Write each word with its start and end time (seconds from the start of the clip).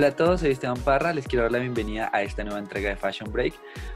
Hola 0.00 0.08
a 0.08 0.16
todos, 0.16 0.40
soy 0.40 0.52
Esteban 0.52 0.80
Parra, 0.80 1.12
les 1.12 1.28
quiero 1.28 1.42
dar 1.42 1.52
la 1.52 1.58
bienvenida 1.58 2.08
a 2.14 2.22
esta 2.22 2.42
nueva 2.42 2.58
entrega 2.58 2.88
de 2.88 2.96
Fashion 2.96 3.30
Break, 3.30 3.52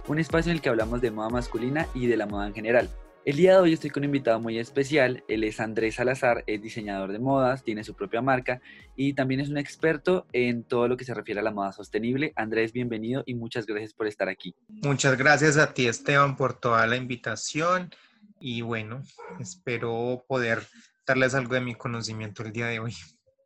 un 0.07 0.19
espacio 0.19 0.51
en 0.51 0.57
el 0.57 0.61
que 0.61 0.69
hablamos 0.69 1.01
de 1.01 1.11
moda 1.11 1.31
masculina 1.31 1.89
y 1.95 2.09
de 2.09 2.19
la 2.19 2.27
moda 2.27 2.47
en 2.47 2.53
general. 2.53 2.91
El 3.25 3.37
día 3.37 3.53
de 3.53 3.61
hoy 3.61 3.73
estoy 3.73 3.89
con 3.89 4.03
un 4.03 4.11
invitado 4.11 4.39
muy 4.39 4.59
especial, 4.59 5.25
él 5.29 5.45
es 5.45 5.61
Andrés 5.61 5.95
Salazar, 5.95 6.45
es 6.47 6.61
diseñador 6.61 7.11
de 7.11 7.21
modas, 7.21 7.65
tiene 7.65 7.85
su 7.85 7.95
propia 7.95 8.21
marca 8.21 8.61
y 8.95 9.15
también 9.15 9.41
es 9.41 9.49
un 9.49 9.57
experto 9.57 10.27
en 10.35 10.65
todo 10.65 10.89
lo 10.89 10.99
que 10.99 11.07
se 11.07 11.15
refiere 11.15 11.41
a 11.41 11.43
la 11.43 11.53
moda 11.53 11.73
sostenible. 11.73 12.35
Andrés, 12.37 12.75
bienvenido 12.75 13.23
y 13.25 13.35
muchas 13.35 13.65
gracias 13.65 13.95
por 13.95 14.07
estar 14.07 14.29
aquí. 14.29 14.55
Muchas 14.69 15.17
gracias 15.17 15.57
a 15.57 15.73
ti 15.73 15.87
Esteban 15.87 16.37
por 16.37 16.53
toda 16.53 16.87
la 16.87 16.97
invitación 16.97 17.89
y 18.39 18.61
bueno, 18.61 19.01
espero 19.41 20.23
poder 20.29 20.67
darles 21.07 21.35
algo 21.35 21.55
de 21.55 21.63
mi 21.63 21.75
conocimiento 21.75 22.43
el 22.43 22.53
día 22.53 22.67
de 22.67 22.81
hoy. 22.81 22.95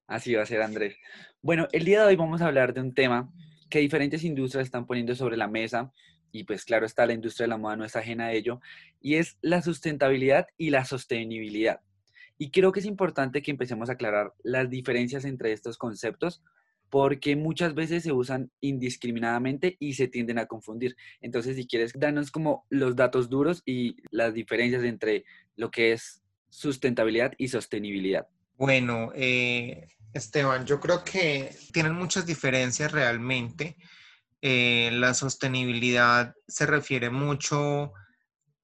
Así 0.09 0.35
va 0.35 0.43
a 0.43 0.47
ser 0.47 0.62
Andrés. 0.62 0.97
Bueno, 1.43 1.69
el 1.71 1.85
día 1.85 2.01
de 2.01 2.07
hoy 2.07 2.16
vamos 2.16 2.43
a 2.43 2.47
hablar 2.47 2.75
de 2.75 2.80
un 2.80 2.95
tema 2.95 3.30
que 3.71 3.79
diferentes 3.79 4.25
industrias 4.25 4.65
están 4.65 4.87
poniendo 4.87 5.15
sobre 5.15 5.37
la 5.37 5.47
mesa 5.47 5.93
y 6.33 6.45
pues 6.45 6.65
claro 6.65 6.87
está, 6.87 7.07
la 7.07 7.12
industria 7.12 7.45
de 7.45 7.49
la 7.49 7.57
moda 7.59 7.77
no 7.77 7.85
es 7.85 7.97
ajena 7.97 8.27
a 8.27 8.33
ello, 8.33 8.61
y 9.01 9.15
es 9.15 9.39
la 9.41 9.63
sustentabilidad 9.63 10.47
y 10.57 10.71
la 10.71 10.85
sostenibilidad. 10.85 11.80
Y 12.39 12.51
creo 12.51 12.73
que 12.73 12.80
es 12.80 12.87
importante 12.87 13.43
que 13.43 13.51
empecemos 13.51 13.89
a 13.89 13.93
aclarar 13.93 14.33
las 14.43 14.71
diferencias 14.71 15.25
entre 15.25 15.52
estos 15.52 15.77
conceptos 15.77 16.43
porque 16.91 17.37
muchas 17.37 17.75
veces 17.75 18.02
se 18.02 18.13
usan 18.13 18.51
indiscriminadamente 18.61 19.77
y 19.79 19.95
se 19.95 20.09
tienden 20.09 20.38
a 20.38 20.47
confundir. 20.47 20.97
Entonces, 21.21 21.57
si 21.57 21.66
quieres, 21.66 21.93
danos 21.95 22.30
como 22.30 22.65
los 22.71 22.97
datos 22.97 23.29
duros 23.29 23.63
y 23.66 23.97
las 24.10 24.32
diferencias 24.32 24.85
entre 24.85 25.25
lo 25.57 25.71
que 25.71 25.93
es 25.93 26.23
sustentabilidad 26.49 27.35
y 27.37 27.49
sostenibilidad. 27.49 28.27
Bueno, 28.57 29.13
eh, 29.15 29.88
Esteban, 30.12 30.66
yo 30.66 30.80
creo 30.80 31.04
que 31.04 31.54
tienen 31.73 31.95
muchas 31.95 32.26
diferencias 32.26 32.92
realmente. 32.92 33.76
Eh, 34.40 34.90
la 34.92 35.14
sostenibilidad 35.14 36.34
se 36.46 36.66
refiere 36.66 37.10
mucho 37.10 37.92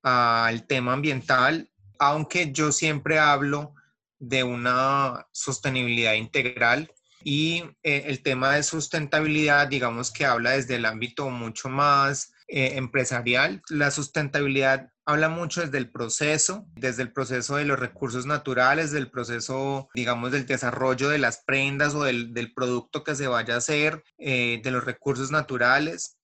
al 0.03 0.67
tema 0.67 0.93
ambiental, 0.93 1.71
aunque 1.99 2.53
yo 2.53 2.73
siempre 2.73 3.19
hablo 3.19 3.75
de 4.19 4.45
una 4.45 5.27
sostenibilidad 5.33 6.15
integral 6.15 6.93
y 7.23 7.65
eh, 7.83 8.05
el 8.07 8.23
tema 8.23 8.55
de 8.55 8.63
sustentabilidad, 8.63 9.69
digamos 9.69 10.13
que 10.13 10.27
habla 10.27 10.51
desde 10.51 10.77
el 10.77 10.85
ámbito 10.85 11.31
mucho 11.31 11.69
más 11.69 12.33
eh, 12.49 12.73
empresarial. 12.77 13.63
La 13.71 13.91
sustentabilidad 13.91 14.93
habla 15.07 15.29
mucho 15.29 15.61
desde 15.61 15.79
el 15.79 15.91
proceso, 15.91 16.67
desde 16.75 17.03
el 17.03 17.13
proceso 17.13 17.57
de 17.57 17.65
los 17.65 17.79
recursos 17.79 18.27
naturales, 18.27 18.91
del 18.91 19.11
proceso, 19.11 19.89
digamos, 19.95 20.33
del 20.33 20.47
desarrollo 20.47 21.09
de 21.09 21.19
las 21.19 21.43
prendas 21.45 21.95
o 21.95 22.05
del, 22.05 22.53
producto 22.55 23.05
que 23.05 23.15
se 23.15 23.27
vaya 23.27 23.55
a 23.55 23.59
hacer, 23.59 24.03
eh, 24.19 24.61
de 24.63 24.71
los 24.71 24.85
recursos 24.85 25.31
naturales. 25.31 26.17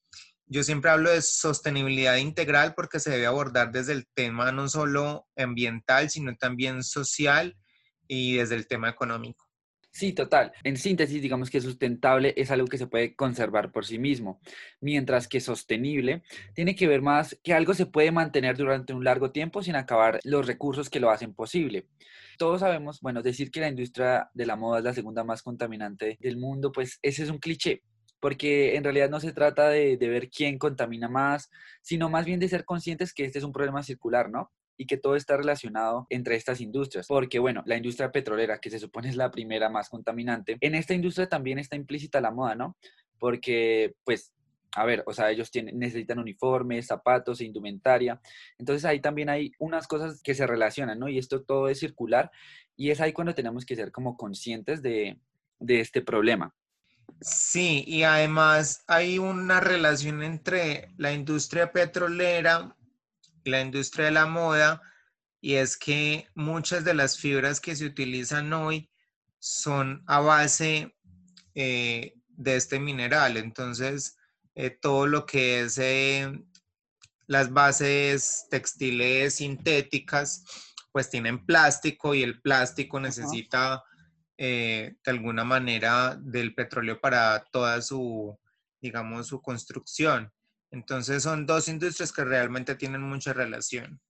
Yo 0.47 0.63
siempre 0.65 0.91
hablo 0.91 1.11
de 1.11 1.23
sostenibilidad 1.23 2.17
integral 2.17 2.75
porque 2.75 3.01
se 3.01 3.11
debe 3.11 3.27
abordar 3.27 3.71
desde 3.71 3.93
el 3.93 4.07
tema 4.15 4.51
no 4.51 4.69
solo 4.69 5.29
ambiental, 5.37 6.11
sino 6.11 6.35
también 6.37 6.83
social 6.83 7.57
y 8.09 8.37
desde 8.37 8.57
el 8.57 8.67
tema 8.67 8.89
económico. 8.89 9.50
Sí, 9.93 10.13
total. 10.13 10.53
En 10.63 10.77
síntesis, 10.77 11.21
digamos 11.21 11.51
que 11.51 11.61
sustentable 11.61 12.33
es 12.37 12.51
algo 12.53 12.69
que 12.69 12.79
se 12.79 12.87
puede 12.87 13.17
conservar 13.17 13.73
por 13.73 13.85
sí 13.85 13.99
mismo, 13.99 14.41
mientras 14.81 15.27
que 15.27 15.41
sostenible 15.41 16.23
tiene 16.55 16.77
que 16.77 16.87
ver 16.87 17.03
más 17.03 17.39
que 17.43 17.55
algo 17.55 17.75
se 17.75 17.87
puede 17.87 18.13
mantener 18.13 18.57
durante 18.57 18.93
un 18.93 19.03
largo 19.05 19.33
tiempo 19.33 19.63
sin 19.63 19.75
acabar 19.75 20.21
los 20.23 20.47
recursos 20.47 20.89
que 20.91 21.01
lo 21.01 21.11
hacen 21.11 21.35
posible. 21.35 21.89
Todos 22.39 22.61
sabemos, 22.61 23.01
bueno, 23.01 23.21
decir 23.23 23.51
que 23.51 23.61
la 23.61 23.69
industria 23.69 24.31
de 24.33 24.47
la 24.47 24.57
moda 24.57 24.79
es 24.79 24.85
la 24.85 24.95
segunda 24.95 25.25
más 25.25 25.43
contaminante 25.43 26.17
del 26.21 26.37
mundo, 26.37 26.71
pues 26.71 26.99
ese 27.03 27.25
es 27.25 27.31
un 27.31 27.39
cliché, 27.39 27.83
porque 28.21 28.77
en 28.77 28.85
realidad 28.85 29.11
no 29.11 29.19
se 29.19 29.33
trata 29.33 29.69
de, 29.69 29.97
de 29.97 30.09
ver 30.09 30.31
quién 30.31 30.57
contamina 30.57 31.09
más, 31.09 31.51
sino 31.83 32.09
más 32.09 32.25
bien 32.25 32.39
de 32.39 32.49
ser 32.49 32.65
conscientes 32.65 33.13
que 33.13 33.25
este 33.25 33.39
es 33.39 33.45
un 33.45 33.53
problema 33.53 33.83
circular, 33.83 34.31
¿no? 34.31 34.53
Y 34.81 34.87
que 34.87 34.97
todo 34.97 35.15
está 35.15 35.37
relacionado 35.37 36.07
entre 36.09 36.37
estas 36.37 36.59
industrias. 36.59 37.07
Porque, 37.07 37.39
bueno, 37.39 37.63
la 37.67 37.77
industria 37.77 38.11
petrolera, 38.11 38.61
que 38.61 38.71
se 38.71 38.79
supone 38.79 39.11
es 39.11 39.17
la 39.17 39.31
primera 39.31 39.69
más 39.69 39.91
contaminante, 39.91 40.57
en 40.59 40.75
esta 40.75 40.95
industria 40.95 41.29
también 41.29 41.59
está 41.59 41.77
implícita 41.77 42.19
la 42.23 42.31
moda, 42.31 42.55
¿no? 42.55 42.79
Porque, 43.19 43.95
pues, 44.05 44.33
a 44.75 44.87
ver, 44.87 45.03
o 45.07 45.13
sea, 45.13 45.31
ellos 45.31 45.51
tienen, 45.51 45.79
necesitan 45.79 46.19
uniformes, 46.19 46.87
zapatos, 46.87 47.43
indumentaria. 47.43 48.19
Entonces 48.57 48.87
ahí 48.87 49.01
también 49.01 49.29
hay 49.29 49.53
unas 49.59 49.87
cosas 49.87 50.23
que 50.23 50.33
se 50.33 50.47
relacionan, 50.47 50.99
¿no? 50.99 51.11
Y 51.11 51.19
esto 51.19 51.43
todo 51.43 51.69
es 51.69 51.79
circular 51.79 52.31
y 52.75 52.89
es 52.89 53.03
ahí 53.03 53.13
cuando 53.13 53.35
tenemos 53.35 53.67
que 53.67 53.77
ser 53.77 53.93
como 53.93 54.17
conscientes 54.17 54.81
de, 54.81 55.21
de 55.59 55.81
este 55.81 56.01
problema. 56.01 56.55
Sí, 57.21 57.85
y 57.87 58.05
además 58.05 58.83
hay 58.87 59.19
una 59.19 59.61
relación 59.61 60.23
entre 60.23 60.89
la 60.97 61.13
industria 61.13 61.71
petrolera 61.71 62.75
la 63.45 63.61
industria 63.61 64.07
de 64.07 64.11
la 64.13 64.27
moda 64.27 64.83
y 65.41 65.55
es 65.55 65.77
que 65.77 66.29
muchas 66.35 66.85
de 66.85 66.95
las 66.95 67.19
fibras 67.19 67.61
que 67.61 67.75
se 67.75 67.87
utilizan 67.87 68.53
hoy 68.53 68.91
son 69.39 70.03
a 70.07 70.21
base 70.21 70.95
eh, 71.55 72.15
de 72.29 72.57
este 72.57 72.79
mineral. 72.79 73.37
Entonces, 73.37 74.17
eh, 74.55 74.71
todo 74.71 75.07
lo 75.07 75.25
que 75.25 75.61
es 75.61 75.79
eh, 75.79 76.31
las 77.27 77.53
bases 77.53 78.47
textiles 78.51 79.37
sintéticas, 79.37 80.45
pues 80.93 81.09
tienen 81.09 81.47
plástico 81.47 82.15
y 82.15 82.23
el 82.23 82.41
plástico 82.41 83.01
necesita 83.01 83.85
de 84.37 84.97
alguna 85.05 85.45
manera 85.45 86.17
del 86.19 86.55
petróleo 86.55 86.99
para 86.99 87.45
toda 87.53 87.83
su, 87.83 88.39
digamos, 88.81 89.27
su 89.27 89.43
construcción. 89.43 90.33
Entonces 90.71 91.23
son 91.23 91.47
dos 91.47 91.69
industrias 91.69 92.13
que 92.13 92.25
realmente 92.25 92.75
tienen 92.75 93.03
mucha 93.03 93.33
relación. 93.33 94.01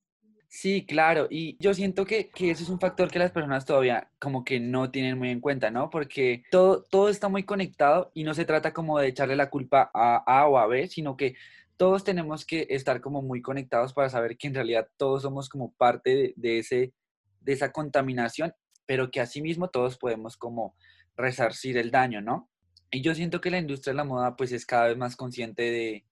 Sí, 0.53 0.85
claro, 0.85 1.27
y 1.29 1.55
yo 1.63 1.73
siento 1.73 2.05
que, 2.05 2.29
que, 2.29 2.51
eso 2.51 2.63
es 2.63 2.69
un 2.69 2.79
factor 2.79 3.09
que 3.09 3.19
las 3.19 3.31
personas 3.31 3.65
todavía 3.65 4.11
como 4.19 4.43
que 4.43 4.59
no 4.59 4.91
tienen 4.91 5.17
muy 5.17 5.29
en 5.29 5.39
cuenta, 5.39 5.71
¿no? 5.71 5.89
Porque 5.89 6.43
todo, 6.51 6.83
todo 6.83 7.07
está 7.07 7.29
muy 7.29 7.43
conectado 7.43 8.11
y 8.13 8.25
no 8.25 8.33
se 8.33 8.43
trata 8.43 8.73
como 8.73 8.99
de 8.99 9.07
echarle 9.07 9.37
la 9.37 9.49
culpa 9.49 9.89
a 9.93 10.17
A 10.27 10.47
o 10.47 10.57
a 10.57 10.67
B, 10.67 10.87
sino 10.89 11.15
que 11.15 11.35
todos 11.77 12.03
tenemos 12.03 12.45
que 12.45 12.67
estar 12.69 12.99
como 12.99 13.21
muy 13.21 13.41
conectados 13.41 13.93
para 13.93 14.09
saber 14.09 14.37
que 14.37 14.47
en 14.47 14.55
realidad 14.55 14.89
todos 14.97 15.21
somos 15.21 15.47
como 15.47 15.73
parte 15.75 16.33
de, 16.35 16.59
ese, 16.59 16.93
de 17.39 17.53
esa 17.53 17.71
contaminación, 17.71 18.53
pero 18.85 19.09
que 19.09 19.21
asimismo 19.21 19.69
todos 19.69 19.97
podemos 19.97 20.35
como 20.35 20.75
resarcir 21.15 21.77
el 21.77 21.91
daño, 21.91 22.21
¿no? 22.21 22.49
Y 22.91 23.01
yo 23.01 23.15
siento 23.15 23.39
que 23.39 23.51
la 23.51 23.57
industria 23.57 23.93
de 23.93 23.97
la 23.97 24.03
moda 24.03 24.35
pues 24.35 24.51
es 24.51 24.65
cada 24.65 24.89
vez 24.89 24.97
más 24.97 25.15
consciente 25.15 25.63
de, 25.63 26.05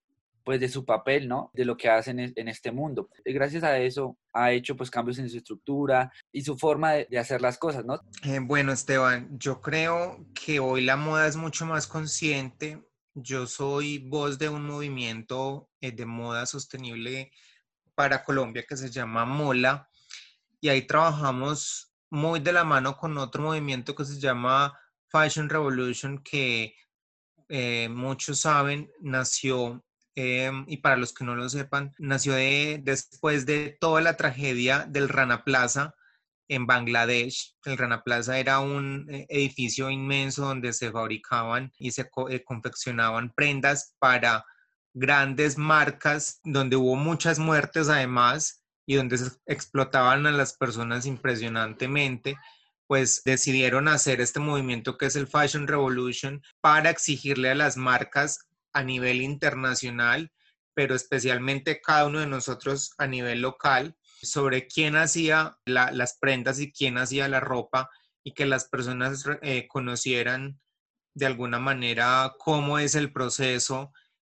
pues 0.49 0.59
de 0.59 0.67
su 0.67 0.83
papel, 0.83 1.27
¿no? 1.27 1.51
De 1.53 1.63
lo 1.63 1.77
que 1.77 1.89
hacen 1.89 2.19
en 2.19 2.47
este 2.47 2.71
mundo. 2.71 3.07
Y 3.23 3.33
gracias 3.33 3.63
a 3.63 3.77
eso 3.77 4.17
ha 4.33 4.51
hecho 4.51 4.75
pues 4.75 4.89
cambios 4.89 5.19
en 5.19 5.29
su 5.29 5.37
estructura 5.37 6.11
y 6.31 6.41
su 6.41 6.57
forma 6.57 6.93
de, 6.93 7.19
hacer 7.19 7.39
las 7.39 7.59
cosas, 7.59 7.85
¿no? 7.85 8.01
Eh, 8.23 8.39
bueno, 8.41 8.71
Esteban, 8.71 9.29
yo 9.37 9.61
creo 9.61 10.25
que 10.33 10.59
hoy 10.59 10.81
la 10.81 10.95
moda 10.95 11.27
es 11.27 11.35
mucho 11.35 11.67
más 11.67 11.85
consciente. 11.85 12.83
Yo 13.13 13.45
soy 13.45 13.99
voz 13.99 14.39
de 14.39 14.49
un 14.49 14.65
movimiento 14.65 15.69
eh, 15.81 15.91
de 15.91 16.07
moda 16.07 16.47
sostenible 16.47 17.31
para 17.93 18.23
Colombia 18.23 18.65
que 18.67 18.75
se 18.75 18.89
llama 18.89 19.25
MOLA 19.25 19.87
y 20.59 20.69
ahí 20.69 20.81
trabajamos 20.81 21.93
muy 22.09 22.39
de 22.39 22.53
la 22.53 22.63
mano 22.63 22.97
con 22.97 23.15
otro 23.19 23.43
movimiento 23.43 23.93
que 23.93 24.03
se 24.03 24.19
llama 24.19 24.75
Fashion 25.09 25.47
Revolution 25.47 26.23
que 26.23 26.73
eh, 27.49 27.87
muchos 27.87 28.39
saben 28.39 28.89
nació 28.99 29.85
Em, 30.21 30.65
y 30.67 30.75
para 30.75 30.97
los 30.97 31.13
que 31.13 31.23
no 31.23 31.33
lo 31.33 31.47
sepan, 31.47 31.93
nació 31.97 32.33
después 32.35 33.45
de 33.45 33.77
toda 33.79 34.01
la 34.01 34.17
tragedia 34.17 34.85
del 34.85 35.07
Rana 35.07 35.45
Plaza 35.45 35.95
en 36.49 36.67
Bangladesh. 36.67 37.55
El 37.63 37.77
Rana 37.77 38.03
Plaza 38.03 38.37
era 38.37 38.59
un 38.59 39.07
eh, 39.09 39.25
edificio 39.29 39.89
inmenso 39.89 40.45
donde 40.45 40.73
se 40.73 40.91
fabricaban 40.91 41.71
y 41.79 41.91
se 41.91 42.09
eh, 42.29 42.43
confeccionaban 42.43 43.31
prendas 43.33 43.95
para 43.97 44.43
grandes 44.93 45.57
marcas, 45.57 46.41
donde 46.43 46.75
hubo 46.75 46.97
muchas 46.97 47.39
muertes 47.39 47.87
además 47.87 48.65
y 48.85 48.95
donde 48.95 49.19
se 49.19 49.31
explotaban 49.45 50.27
a 50.27 50.31
las 50.31 50.51
personas 50.57 51.05
impresionantemente 51.05 52.35
pues 52.87 53.21
decidieron 53.23 53.87
hacer 53.87 54.19
este 54.19 54.39
movimiento 54.39 54.97
que 54.97 55.05
es 55.05 55.15
el 55.15 55.27
Fashion 55.27 55.67
Revolution 55.67 56.41
para 56.59 56.89
exigirle 56.89 57.51
a 57.51 57.55
las 57.55 57.77
marcas 57.77 58.48
a 58.73 58.83
nivel 58.83 59.21
internacional, 59.21 60.31
pero 60.73 60.95
especialmente 60.95 61.81
cada 61.81 62.05
uno 62.05 62.19
de 62.19 62.27
nosotros 62.27 62.93
a 62.97 63.07
nivel 63.07 63.41
local, 63.41 63.95
sobre 64.21 64.67
quién 64.67 64.95
hacía 64.95 65.57
las 65.65 66.17
prendas 66.19 66.59
y 66.59 66.71
quién 66.71 66.97
hacía 66.97 67.27
la 67.27 67.39
ropa 67.39 67.89
y 68.23 68.33
que 68.33 68.45
las 68.45 68.67
personas 68.67 69.25
eh, 69.41 69.67
conocieran 69.67 70.59
de 71.13 71.25
alguna 71.25 71.59
manera 71.59 72.35
cómo 72.37 72.79
es 72.79 72.95
el 72.95 73.11
proceso, 73.11 73.91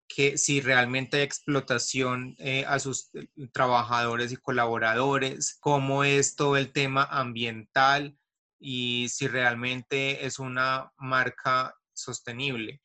que 0.08 0.38
si 0.38 0.60
realmente 0.60 1.18
hay 1.18 1.22
explotación 1.22 2.34
eh, 2.38 2.64
a 2.66 2.78
sus 2.78 3.10
eh, 3.14 3.28
trabajadores 3.52 4.32
y 4.32 4.36
colaboradores, 4.36 5.56
cómo 5.60 6.04
es 6.04 6.36
todo 6.36 6.56
el 6.56 6.72
tema 6.72 7.04
ambiental 7.04 8.16
y 8.58 9.08
si 9.08 9.28
realmente 9.28 10.26
es 10.26 10.38
una 10.38 10.92
marca 10.98 11.74
sostenible. 11.94 12.80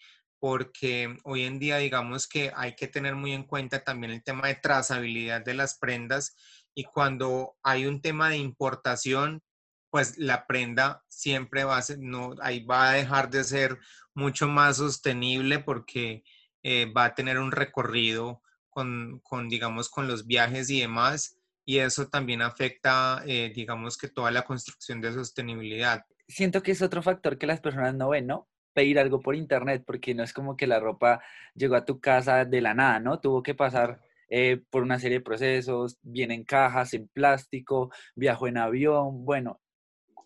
Porque 0.45 1.17
hoy 1.23 1.41
en 1.41 1.57
día 1.57 1.77
digamos 1.77 2.27
que 2.27 2.51
hay 2.55 2.75
que 2.75 2.87
tener 2.87 3.15
muy 3.15 3.33
en 3.33 3.45
cuenta 3.45 3.83
también 3.83 4.13
el 4.13 4.23
tema 4.23 4.47
de 4.47 4.53
trazabilidad 4.53 5.43
de 5.43 5.55
las 5.55 5.79
prendas 5.79 6.35
y 6.75 6.83
cuando 6.83 7.57
hay 7.63 7.87
un 7.87 7.99
tema 7.99 8.29
de 8.29 8.37
importación, 8.37 9.41
pues 9.89 10.19
la 10.19 10.45
prenda 10.45 11.03
siempre 11.07 11.63
va 11.63 11.77
a 11.77 11.81
ser, 11.81 11.97
no, 11.97 12.35
ahí 12.43 12.63
va 12.63 12.91
a 12.91 12.93
dejar 12.93 13.31
de 13.31 13.43
ser 13.43 13.79
mucho 14.13 14.47
más 14.47 14.77
sostenible 14.77 15.57
porque 15.57 16.23
eh, 16.61 16.93
va 16.95 17.05
a 17.05 17.15
tener 17.15 17.39
un 17.39 17.51
recorrido 17.51 18.43
con, 18.69 19.21
con, 19.23 19.49
digamos, 19.49 19.89
con 19.89 20.07
los 20.07 20.27
viajes 20.27 20.69
y 20.69 20.79
demás, 20.79 21.39
y 21.65 21.79
eso 21.79 22.07
también 22.07 22.43
afecta, 22.43 23.23
eh, 23.25 23.51
digamos, 23.55 23.97
que 23.97 24.09
toda 24.09 24.29
la 24.29 24.43
construcción 24.43 25.01
de 25.01 25.11
sostenibilidad. 25.11 26.05
Siento 26.27 26.61
que 26.61 26.73
es 26.73 26.83
otro 26.83 27.01
factor 27.01 27.39
que 27.39 27.47
las 27.47 27.61
personas 27.61 27.95
no 27.95 28.09
ven, 28.09 28.27
¿no? 28.27 28.47
Pedir 28.75 28.99
algo 28.99 29.21
por 29.21 29.35
internet, 29.35 29.83
porque 29.87 30.13
no 30.13 30.21
es 30.21 30.33
como 30.33 30.55
que 30.55 30.67
la 30.67 30.79
ropa 30.79 31.23
llegó 31.55 31.75
a 31.75 31.85
tu 31.85 31.99
casa 31.99 32.45
de 32.45 32.61
la 32.61 32.75
nada, 32.75 32.99
¿no? 32.99 33.19
Tuvo 33.19 33.41
que 33.41 33.55
pasar 33.55 34.01
eh, 34.29 34.61
por 34.69 34.83
una 34.83 34.99
serie 34.99 35.19
de 35.19 35.23
procesos, 35.23 35.97
viene 36.03 36.35
en 36.35 36.43
cajas, 36.43 36.93
en 36.93 37.07
plástico, 37.07 37.91
viajo 38.15 38.47
en 38.47 38.57
avión, 38.57 39.25
bueno, 39.25 39.59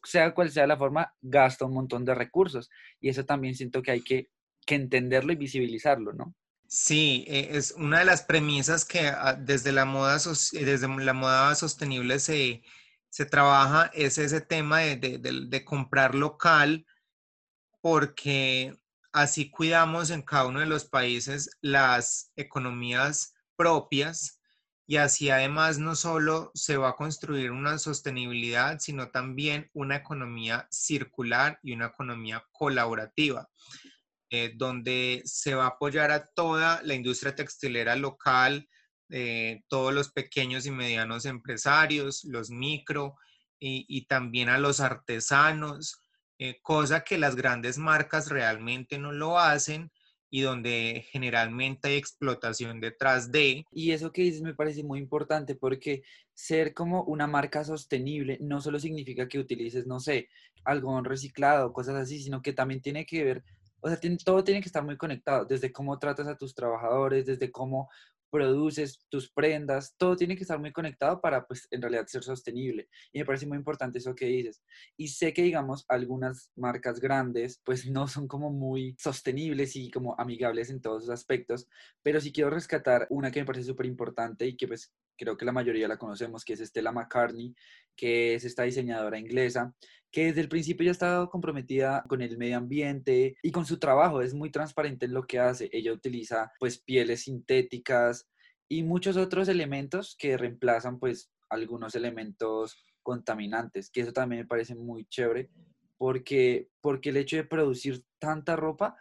sea 0.03 0.33
cual 0.33 0.51
sea 0.51 0.67
la 0.67 0.77
forma, 0.77 1.13
gasta 1.21 1.65
un 1.65 1.73
montón 1.73 2.05
de 2.05 2.15
recursos. 2.15 2.69
Y 2.99 3.09
eso 3.09 3.25
también 3.25 3.55
siento 3.55 3.81
que 3.81 3.91
hay 3.91 4.01
que, 4.01 4.29
que 4.65 4.75
entenderlo 4.75 5.33
y 5.33 5.37
visibilizarlo, 5.37 6.13
¿no? 6.13 6.33
Sí, 6.67 7.25
e, 7.27 7.57
es 7.57 7.71
una 7.71 7.99
de 7.99 8.05
las 8.05 8.23
premisas 8.23 8.85
que 8.85 9.07
ah, 9.07 9.33
desde 9.33 9.71
la 9.71 9.85
moda, 9.85 10.17
desde 10.17 10.87
la 10.87 11.13
moda 11.13 11.55
sostenible 11.55 12.19
se, 12.19 12.61
se 13.09 13.25
trabaja, 13.25 13.89
es 13.93 14.17
ese 14.17 14.39
tema 14.41 14.81
de, 14.81 14.95
de, 14.95 15.47
de 15.47 15.65
comprar 15.65 16.15
local, 16.15 16.85
porque 17.81 18.77
así 19.11 19.49
cuidamos 19.49 20.09
en 20.09 20.21
cada 20.21 20.47
uno 20.47 20.59
de 20.59 20.65
los 20.65 20.85
países 20.85 21.49
las 21.61 22.31
economías 22.35 23.33
propias 23.55 24.39
y 24.89 24.97
así 24.97 25.29
además 25.29 25.77
no 25.77 25.95
solo 25.95 26.49
se 26.55 26.75
va 26.75 26.89
a 26.89 26.95
construir 26.95 27.51
una 27.51 27.77
sostenibilidad, 27.77 28.79
sino 28.79 29.11
también 29.11 29.69
una 29.73 29.97
economía 29.97 30.67
circular 30.71 31.59
y 31.61 31.73
una 31.73 31.87
economía 31.87 32.43
colaborativa, 32.51 33.47
eh, 34.31 34.53
donde 34.55 35.21
se 35.25 35.53
va 35.53 35.65
a 35.65 35.67
apoyar 35.67 36.09
a 36.09 36.25
toda 36.25 36.81
la 36.81 36.95
industria 36.95 37.35
textilera 37.35 37.95
local, 37.95 38.67
eh, 39.11 39.61
todos 39.67 39.93
los 39.93 40.11
pequeños 40.11 40.65
y 40.65 40.71
medianos 40.71 41.25
empresarios, 41.25 42.23
los 42.23 42.49
micro 42.49 43.15
y, 43.59 44.05
también 44.05 44.49
a 44.49 44.57
los 44.57 44.79
artesanos, 44.79 46.01
eh, 46.39 46.59
cosa 46.61 47.03
que 47.03 47.17
las 47.17 47.35
grandes 47.35 47.77
marcas 47.77 48.29
realmente 48.29 48.97
no 48.97 49.11
lo 49.11 49.37
hacen 49.37 49.91
y 50.29 50.41
donde 50.41 51.05
generalmente 51.09 51.89
hay 51.89 51.95
explotación 51.97 52.79
detrás 52.79 53.31
de. 53.31 53.65
Y 53.71 53.91
eso 53.91 54.11
que 54.11 54.21
dices 54.21 54.41
me 54.41 54.53
parece 54.53 54.83
muy 54.83 54.99
importante 54.99 55.55
porque 55.55 56.03
ser 56.33 56.73
como 56.73 57.03
una 57.03 57.27
marca 57.27 57.63
sostenible 57.63 58.37
no 58.41 58.61
solo 58.61 58.79
significa 58.79 59.27
que 59.27 59.39
utilices, 59.39 59.85
no 59.85 59.99
sé, 59.99 60.29
algodón 60.63 61.05
reciclado, 61.05 61.73
cosas 61.73 61.95
así, 61.95 62.21
sino 62.21 62.41
que 62.41 62.53
también 62.53 62.81
tiene 62.81 63.05
que 63.05 63.23
ver, 63.23 63.43
o 63.81 63.89
sea, 63.89 63.99
todo 64.23 64.43
tiene 64.43 64.61
que 64.61 64.67
estar 64.67 64.83
muy 64.83 64.97
conectado, 64.97 65.45
desde 65.45 65.71
cómo 65.71 65.99
tratas 65.99 66.27
a 66.27 66.37
tus 66.37 66.53
trabajadores, 66.53 67.25
desde 67.25 67.51
cómo 67.51 67.89
produces 68.29 69.05
tus 69.09 69.31
prendas, 69.31 69.95
todo 69.97 70.15
tiene 70.15 70.35
que 70.35 70.43
estar 70.43 70.59
muy 70.59 70.71
conectado 70.71 71.21
para, 71.21 71.45
pues, 71.47 71.67
en 71.71 71.81
realidad 71.81 72.07
ser 72.07 72.23
sostenible. 72.23 72.89
Y 73.11 73.19
me 73.19 73.25
parece 73.25 73.45
muy 73.47 73.57
importante 73.57 73.97
eso 73.99 74.15
que 74.15 74.25
dices. 74.25 74.61
Y 74.97 75.09
sé 75.09 75.33
que, 75.33 75.43
digamos, 75.43 75.85
algunas 75.87 76.51
marcas 76.55 76.99
grandes, 76.99 77.61
pues, 77.63 77.85
no 77.89 78.07
son 78.07 78.27
como 78.27 78.51
muy 78.51 78.95
sostenibles 78.99 79.75
y 79.75 79.89
como 79.91 80.15
amigables 80.19 80.69
en 80.69 80.81
todos 80.81 81.03
los 81.03 81.09
aspectos, 81.09 81.67
pero 82.03 82.21
sí 82.21 82.31
quiero 82.31 82.49
rescatar 82.49 83.07
una 83.09 83.31
que 83.31 83.39
me 83.41 83.45
parece 83.45 83.65
súper 83.65 83.85
importante 83.85 84.45
y 84.47 84.55
que, 84.57 84.67
pues, 84.67 84.91
creo 85.19 85.35
que 85.35 85.45
la 85.45 85.51
mayoría 85.51 85.87
la 85.87 85.97
conocemos, 85.97 86.45
que 86.45 86.53
es 86.53 86.61
Stella 86.61 86.93
McCartney, 86.93 87.53
que 87.95 88.35
es 88.35 88.45
esta 88.45 88.63
diseñadora 88.63 89.19
inglesa, 89.19 89.75
que 90.11 90.27
desde 90.27 90.41
el 90.41 90.49
principio 90.49 90.85
ya 90.85 90.91
ha 90.91 90.93
estado 90.93 91.29
comprometida 91.29 92.03
con 92.07 92.21
el 92.21 92.37
medio 92.37 92.57
ambiente 92.57 93.35
y 93.43 93.51
con 93.51 93.65
su 93.65 93.77
trabajo, 93.77 94.21
es 94.21 94.33
muy 94.33 94.49
transparente 94.49 95.05
en 95.05 95.13
lo 95.13 95.27
que 95.27 95.39
hace. 95.39 95.69
Ella 95.73 95.91
utiliza 95.91 96.51
pues 96.57 96.79
pieles 96.79 97.23
sintéticas 97.23 98.27
y 98.69 98.83
muchos 98.83 99.17
otros 99.17 99.49
elementos 99.49 100.15
que 100.17 100.37
reemplazan 100.37 100.97
pues 100.97 101.29
algunos 101.49 101.93
elementos 101.95 102.85
contaminantes, 103.03 103.89
que 103.91 104.01
eso 104.01 104.13
también 104.13 104.43
me 104.43 104.47
parece 104.47 104.75
muy 104.75 105.05
chévere 105.05 105.49
porque, 105.97 106.69
porque 106.79 107.09
el 107.09 107.17
hecho 107.17 107.35
de 107.35 107.43
producir 107.43 108.05
tanta 108.19 108.55
ropa 108.55 108.95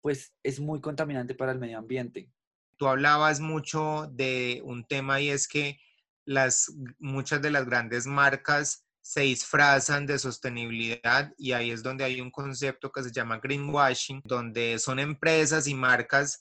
pues 0.00 0.34
es 0.42 0.60
muy 0.60 0.80
contaminante 0.80 1.34
para 1.34 1.52
el 1.52 1.58
medio 1.58 1.78
ambiente. 1.78 2.30
Tú 2.76 2.88
hablabas 2.88 3.40
mucho 3.40 4.08
de 4.12 4.60
un 4.64 4.84
tema 4.84 5.20
y 5.20 5.30
es 5.30 5.48
que 5.48 5.78
las, 6.24 6.72
muchas 6.98 7.42
de 7.42 7.50
las 7.50 7.66
grandes 7.66 8.06
marcas 8.06 8.84
se 9.00 9.20
disfrazan 9.20 10.06
de 10.06 10.18
sostenibilidad 10.18 11.32
y 11.36 11.52
ahí 11.52 11.70
es 11.70 11.82
donde 11.82 12.04
hay 12.04 12.20
un 12.20 12.30
concepto 12.30 12.90
que 12.90 13.02
se 13.02 13.12
llama 13.12 13.38
greenwashing, 13.38 14.22
donde 14.24 14.78
son 14.78 14.98
empresas 14.98 15.66
y 15.66 15.74
marcas 15.74 16.40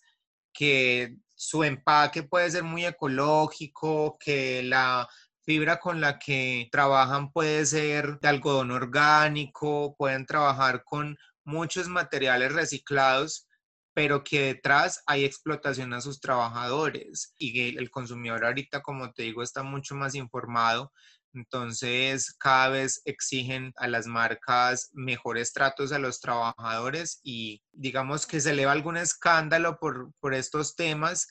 que 0.53 1.17
su 1.35 1.63
empaque 1.63 2.23
puede 2.23 2.49
ser 2.51 2.63
muy 2.63 2.85
ecológico, 2.85 4.17
que 4.17 4.63
la 4.63 5.09
fibra 5.43 5.79
con 5.79 5.99
la 5.99 6.19
que 6.19 6.69
trabajan 6.71 7.31
puede 7.33 7.65
ser 7.65 8.19
de 8.21 8.29
algodón 8.29 8.71
orgánico, 8.71 9.95
pueden 9.97 10.25
trabajar 10.25 10.83
con 10.85 11.17
muchos 11.43 11.89
materiales 11.89 12.53
reciclados, 12.53 13.47
pero 13.93 14.23
que 14.23 14.41
detrás 14.41 15.03
hay 15.05 15.23
explotación 15.23 15.93
a 15.93 16.01
sus 16.01 16.19
trabajadores 16.19 17.33
y 17.37 17.77
el 17.77 17.89
consumidor 17.91 18.45
ahorita, 18.45 18.81
como 18.81 19.11
te 19.11 19.23
digo, 19.23 19.43
está 19.43 19.63
mucho 19.63 19.95
más 19.95 20.15
informado. 20.15 20.91
Entonces, 21.33 22.33
cada 22.37 22.69
vez 22.69 23.01
exigen 23.05 23.73
a 23.77 23.87
las 23.87 24.05
marcas 24.05 24.89
mejores 24.93 25.51
tratos 25.51 25.91
a 25.91 25.99
los 25.99 26.19
trabajadores 26.19 27.19
y 27.23 27.63
digamos 27.71 28.27
que 28.27 28.39
se 28.39 28.51
eleva 28.51 28.71
algún 28.71 28.97
escándalo 28.97 29.77
por, 29.79 30.33
estos 30.33 30.75
temas, 30.75 31.27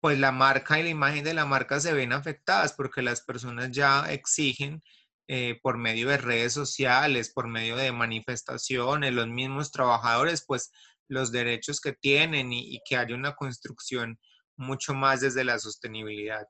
pues 0.00 0.18
la 0.18 0.30
marca 0.32 0.78
y 0.78 0.82
la 0.82 0.90
imagen 0.90 1.24
de 1.24 1.34
la 1.34 1.46
marca 1.46 1.80
se 1.80 1.94
ven 1.94 2.12
afectadas 2.12 2.74
porque 2.74 3.02
las 3.02 3.22
personas 3.22 3.70
ya 3.70 4.10
exigen 4.12 4.82
eh, 5.28 5.58
por 5.62 5.78
medio 5.78 6.08
de 6.08 6.18
redes 6.18 6.52
sociales, 6.52 7.32
por 7.32 7.48
medio 7.48 7.76
de 7.76 7.92
manifestaciones, 7.92 9.12
los 9.14 9.26
mismos 9.26 9.72
trabajadores, 9.72 10.44
pues 10.46 10.70
los 11.08 11.32
derechos 11.32 11.80
que 11.80 11.92
tienen 11.92 12.52
y 12.52 12.80
que 12.88 12.96
haya 12.96 13.14
una 13.14 13.34
construcción 13.34 14.18
mucho 14.56 14.94
más 14.94 15.20
desde 15.20 15.44
la 15.44 15.58
sostenibilidad. 15.58 16.46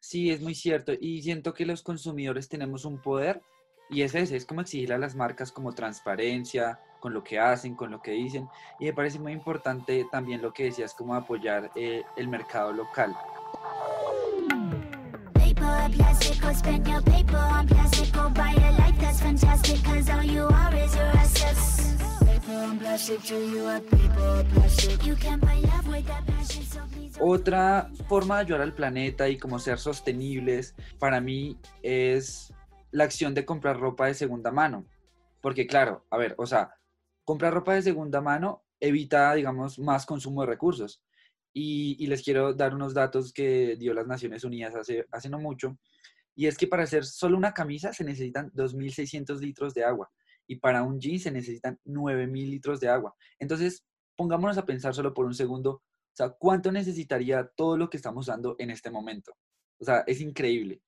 Sí, 0.00 0.30
es 0.30 0.40
muy 0.40 0.54
cierto. 0.54 0.92
Y 1.00 1.22
siento 1.22 1.54
que 1.54 1.64
los 1.64 1.82
consumidores 1.82 2.48
tenemos 2.48 2.84
un 2.84 3.00
poder 3.00 3.40
y 3.88 4.02
es 4.02 4.14
ese, 4.14 4.36
es 4.36 4.46
como 4.46 4.62
exigir 4.62 4.92
a 4.92 4.98
las 4.98 5.14
marcas 5.14 5.52
como 5.52 5.74
transparencia 5.74 6.80
con 7.00 7.12
lo 7.12 7.22
que 7.22 7.38
hacen, 7.38 7.76
con 7.76 7.90
lo 7.90 8.00
que 8.00 8.12
dicen. 8.12 8.48
Y 8.80 8.86
me 8.86 8.92
parece 8.94 9.18
muy 9.18 9.32
importante 9.32 10.06
también 10.10 10.42
lo 10.42 10.52
que 10.52 10.64
decías, 10.64 10.94
como 10.94 11.14
apoyar 11.14 11.70
eh, 11.76 12.02
el 12.16 12.28
mercado 12.28 12.72
local. 12.72 13.14
Otra 27.18 27.90
forma 28.08 28.36
de 28.36 28.42
ayudar 28.42 28.60
al 28.60 28.74
planeta 28.74 29.28
y 29.28 29.36
como 29.36 29.58
ser 29.58 29.78
sostenibles 29.78 30.74
para 30.98 31.20
mí 31.20 31.58
es 31.82 32.52
la 32.92 33.04
acción 33.04 33.34
de 33.34 33.44
comprar 33.44 33.80
ropa 33.80 34.06
de 34.06 34.14
segunda 34.14 34.52
mano. 34.52 34.86
Porque 35.40 35.66
claro, 35.66 36.06
a 36.10 36.16
ver, 36.16 36.36
o 36.38 36.46
sea, 36.46 36.72
comprar 37.24 37.52
ropa 37.52 37.74
de 37.74 37.82
segunda 37.82 38.20
mano 38.20 38.62
evita, 38.78 39.34
digamos, 39.34 39.78
más 39.78 40.06
consumo 40.06 40.42
de 40.42 40.48
recursos. 40.48 41.02
Y, 41.54 42.06
les 42.06 42.22
quiero 42.22 42.54
dar 42.54 42.74
unos 42.74 42.94
datos 42.94 43.32
que 43.32 43.76
dio 43.76 43.92
las 43.92 44.06
Naciones 44.06 44.44
Unidas 44.44 44.74
hace, 44.74 45.06
hace 45.10 45.28
no 45.28 45.38
mucho. 45.38 45.76
Y 46.34 46.46
es 46.46 46.56
que 46.56 46.66
para 46.66 46.84
hacer 46.84 47.04
solo 47.04 47.36
una 47.36 47.52
camisa 47.52 47.92
se 47.92 48.04
necesitan 48.04 48.50
2.600 48.52 49.40
litros 49.40 49.74
de 49.74 49.84
agua 49.84 50.10
y 50.46 50.56
para 50.56 50.82
un 50.82 51.00
jean 51.00 51.18
se 51.18 51.30
necesitan 51.30 51.78
9000 51.84 52.50
litros 52.50 52.80
de 52.80 52.88
agua. 52.88 53.14
Entonces, 53.38 53.84
pongámonos 54.16 54.58
a 54.58 54.66
pensar 54.66 54.94
solo 54.94 55.14
por 55.14 55.26
un 55.26 55.34
segundo, 55.34 55.70
o 55.70 56.16
sea, 56.16 56.30
¿cuánto 56.30 56.70
necesitaría 56.70 57.50
todo 57.56 57.76
lo 57.76 57.88
que 57.88 57.96
estamos 57.96 58.26
dando 58.26 58.56
en 58.58 58.70
este 58.70 58.90
momento? 58.90 59.32
O 59.78 59.84
sea, 59.84 60.04
es 60.06 60.20
increíble. 60.20 60.82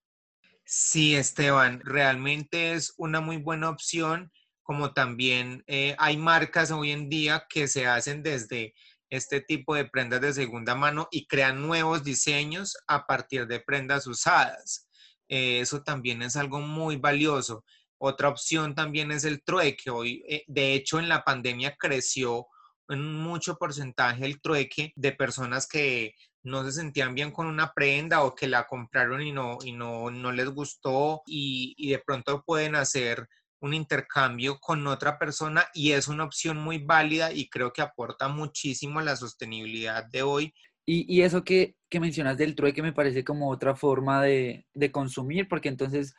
Sí, 0.65 1.15
Esteban, 1.15 1.81
realmente 1.85 2.73
es 2.73 2.95
una 2.97 3.21
muy 3.21 3.37
buena 3.37 3.69
opción, 3.69 4.33
como 4.63 4.93
también 4.93 5.63
eh, 5.67 5.95
hay 5.99 6.17
marcas 6.17 6.71
hoy 6.71 6.91
en 6.91 7.11
día 7.11 7.47
que 7.49 7.69
se 7.69 7.87
hacen 7.87 8.23
desde 8.23 8.75
este 9.11 9.41
tipo 9.41 9.75
de 9.75 9.85
prendas 9.85 10.21
de 10.21 10.33
segunda 10.33 10.75
mano 10.75 11.09
y 11.11 11.27
crean 11.27 11.61
nuevos 11.61 12.03
diseños 12.03 12.77
a 12.87 13.07
partir 13.07 13.47
de 13.47 13.61
prendas 13.61 14.07
usadas. 14.07 14.89
Eh, 15.29 15.61
eso 15.61 15.83
también 15.83 16.23
es 16.23 16.37
algo 16.37 16.61
muy 16.61 16.97
valioso. 16.97 17.65
Otra 18.07 18.29
opción 18.29 18.75
también 18.75 19.11
es 19.13 19.25
el 19.25 19.43
trueque. 19.43 19.89
Hoy, 19.89 20.23
eh, 20.29 20.45
de 20.47 20.75
hecho, 20.75 20.99
en 20.99 21.09
la 21.09 21.25
pandemia 21.25 21.75
creció 21.75 22.49
en 22.91 23.15
mucho 23.15 23.57
porcentaje 23.57 24.27
el 24.27 24.43
trueque 24.43 24.93
de 24.95 25.13
personas 25.13 25.67
que 25.67 26.13
no 26.43 26.63
se 26.65 26.73
sentían 26.73 27.15
bien 27.15 27.31
con 27.31 27.47
una 27.47 27.73
prenda 27.73 28.23
o 28.25 28.35
que 28.35 28.47
la 28.47 28.67
compraron 28.67 29.23
y 29.23 29.33
no, 29.33 29.57
y 29.65 29.73
no, 29.73 30.11
no 30.11 30.33
les 30.33 30.51
gustó 30.51 31.23
y, 31.25 31.89
de 31.89 31.99
pronto 31.99 32.43
pueden 32.45 32.75
hacer 32.75 33.27
un 33.61 33.73
intercambio 33.73 34.59
con 34.61 34.87
otra 34.87 35.19
persona 35.19 35.65
y 35.73 35.93
es 35.93 36.07
una 36.07 36.25
opción 36.25 36.59
muy 36.59 36.85
válida 36.85 37.33
y 37.33 37.49
creo 37.49 37.73
que 37.73 37.81
aporta 37.81 38.29
muchísimo 38.29 38.99
a 38.99 39.05
la 39.05 39.17
sostenibilidad 39.17 40.05
de 40.05 40.23
hoy. 40.23 40.55
Y, 40.85 41.11
y 41.11 41.23
eso 41.23 41.43
que, 41.43 41.77
que, 41.89 42.01
mencionas 42.01 42.37
del 42.37 42.55
trueque 42.55 42.83
me 42.83 42.93
parece 42.93 43.25
como 43.25 43.51
otra 43.51 43.75
forma 43.75 44.23
de, 44.23 44.67
de, 44.75 44.93
consumir, 44.93 45.49
porque 45.49 45.71
entonces 45.71 46.15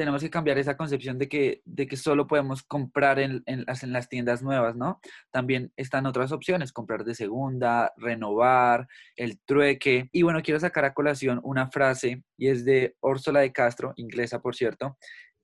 tenemos 0.00 0.22
que 0.22 0.30
cambiar 0.30 0.56
esa 0.56 0.78
concepción 0.78 1.18
de 1.18 1.28
que, 1.28 1.60
de 1.66 1.86
que 1.86 1.98
solo 1.98 2.26
podemos 2.26 2.62
comprar 2.62 3.18
en, 3.18 3.42
en, 3.44 3.66
las, 3.66 3.82
en 3.82 3.92
las 3.92 4.08
tiendas 4.08 4.42
nuevas, 4.42 4.74
¿no? 4.74 4.98
También 5.30 5.74
están 5.76 6.06
otras 6.06 6.32
opciones, 6.32 6.72
comprar 6.72 7.04
de 7.04 7.14
segunda, 7.14 7.92
renovar, 7.98 8.88
el 9.14 9.38
trueque. 9.44 10.08
Y 10.10 10.22
bueno, 10.22 10.40
quiero 10.40 10.58
sacar 10.58 10.86
a 10.86 10.94
colación 10.94 11.38
una 11.44 11.70
frase, 11.70 12.24
y 12.38 12.48
es 12.48 12.64
de 12.64 12.96
Úrsula 13.02 13.40
de 13.40 13.52
Castro, 13.52 13.92
inglesa 13.96 14.40
por 14.40 14.56
cierto, 14.56 14.96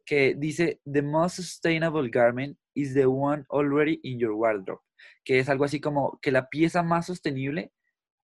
que 0.07 0.35
dice, 0.35 0.81
The 0.91 1.03
most 1.03 1.37
sustainable 1.37 2.09
garment 2.09 2.57
is 2.75 2.95
the 2.95 3.05
one 3.05 3.45
already 3.51 4.01
in 4.05 4.19
your 4.19 4.33
wardrobe, 4.33 4.81
que 5.23 5.39
es 5.39 5.51
algo 5.51 5.67
así 5.67 5.83
como 5.83 6.19
que 6.23 6.33
la 6.33 6.49
pieza 6.49 6.83
más 6.83 7.05
sostenible 7.05 7.73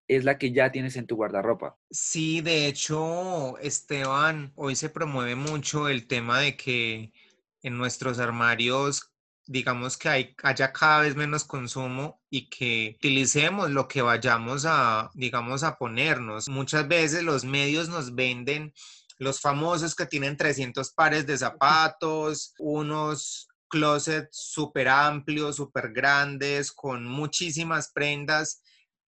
es 0.07 0.23
la 0.23 0.37
que 0.37 0.51
ya 0.51 0.71
tienes 0.71 0.95
en 0.95 1.07
tu 1.07 1.15
guardarropa. 1.15 1.77
Sí, 1.89 2.41
de 2.41 2.67
hecho, 2.67 3.57
Esteban, 3.59 4.51
hoy 4.55 4.75
se 4.75 4.89
promueve 4.89 5.35
mucho 5.35 5.87
el 5.89 6.07
tema 6.07 6.39
de 6.39 6.57
que 6.57 7.13
en 7.61 7.77
nuestros 7.77 8.19
armarios 8.19 9.13
digamos 9.45 9.97
que 9.97 10.09
hay, 10.09 10.35
haya 10.43 10.71
cada 10.71 11.01
vez 11.01 11.15
menos 11.15 11.43
consumo 11.43 12.21
y 12.29 12.49
que 12.49 12.95
utilicemos 12.97 13.69
lo 13.71 13.87
que 13.87 14.01
vayamos 14.01 14.65
a, 14.65 15.11
digamos, 15.13 15.63
a 15.63 15.77
ponernos. 15.77 16.47
Muchas 16.47 16.87
veces 16.87 17.23
los 17.23 17.43
medios 17.43 17.89
nos 17.89 18.15
venden 18.15 18.73
los 19.17 19.41
famosos 19.41 19.95
que 19.95 20.05
tienen 20.05 20.37
300 20.37 20.91
pares 20.93 21.27
de 21.27 21.37
zapatos, 21.37 22.53
unos 22.57 23.47
closets 23.67 24.29
súper 24.31 24.87
amplios, 24.87 25.57
súper 25.57 25.91
grandes, 25.91 26.71
con 26.71 27.05
muchísimas 27.05 27.91
prendas, 27.91 28.61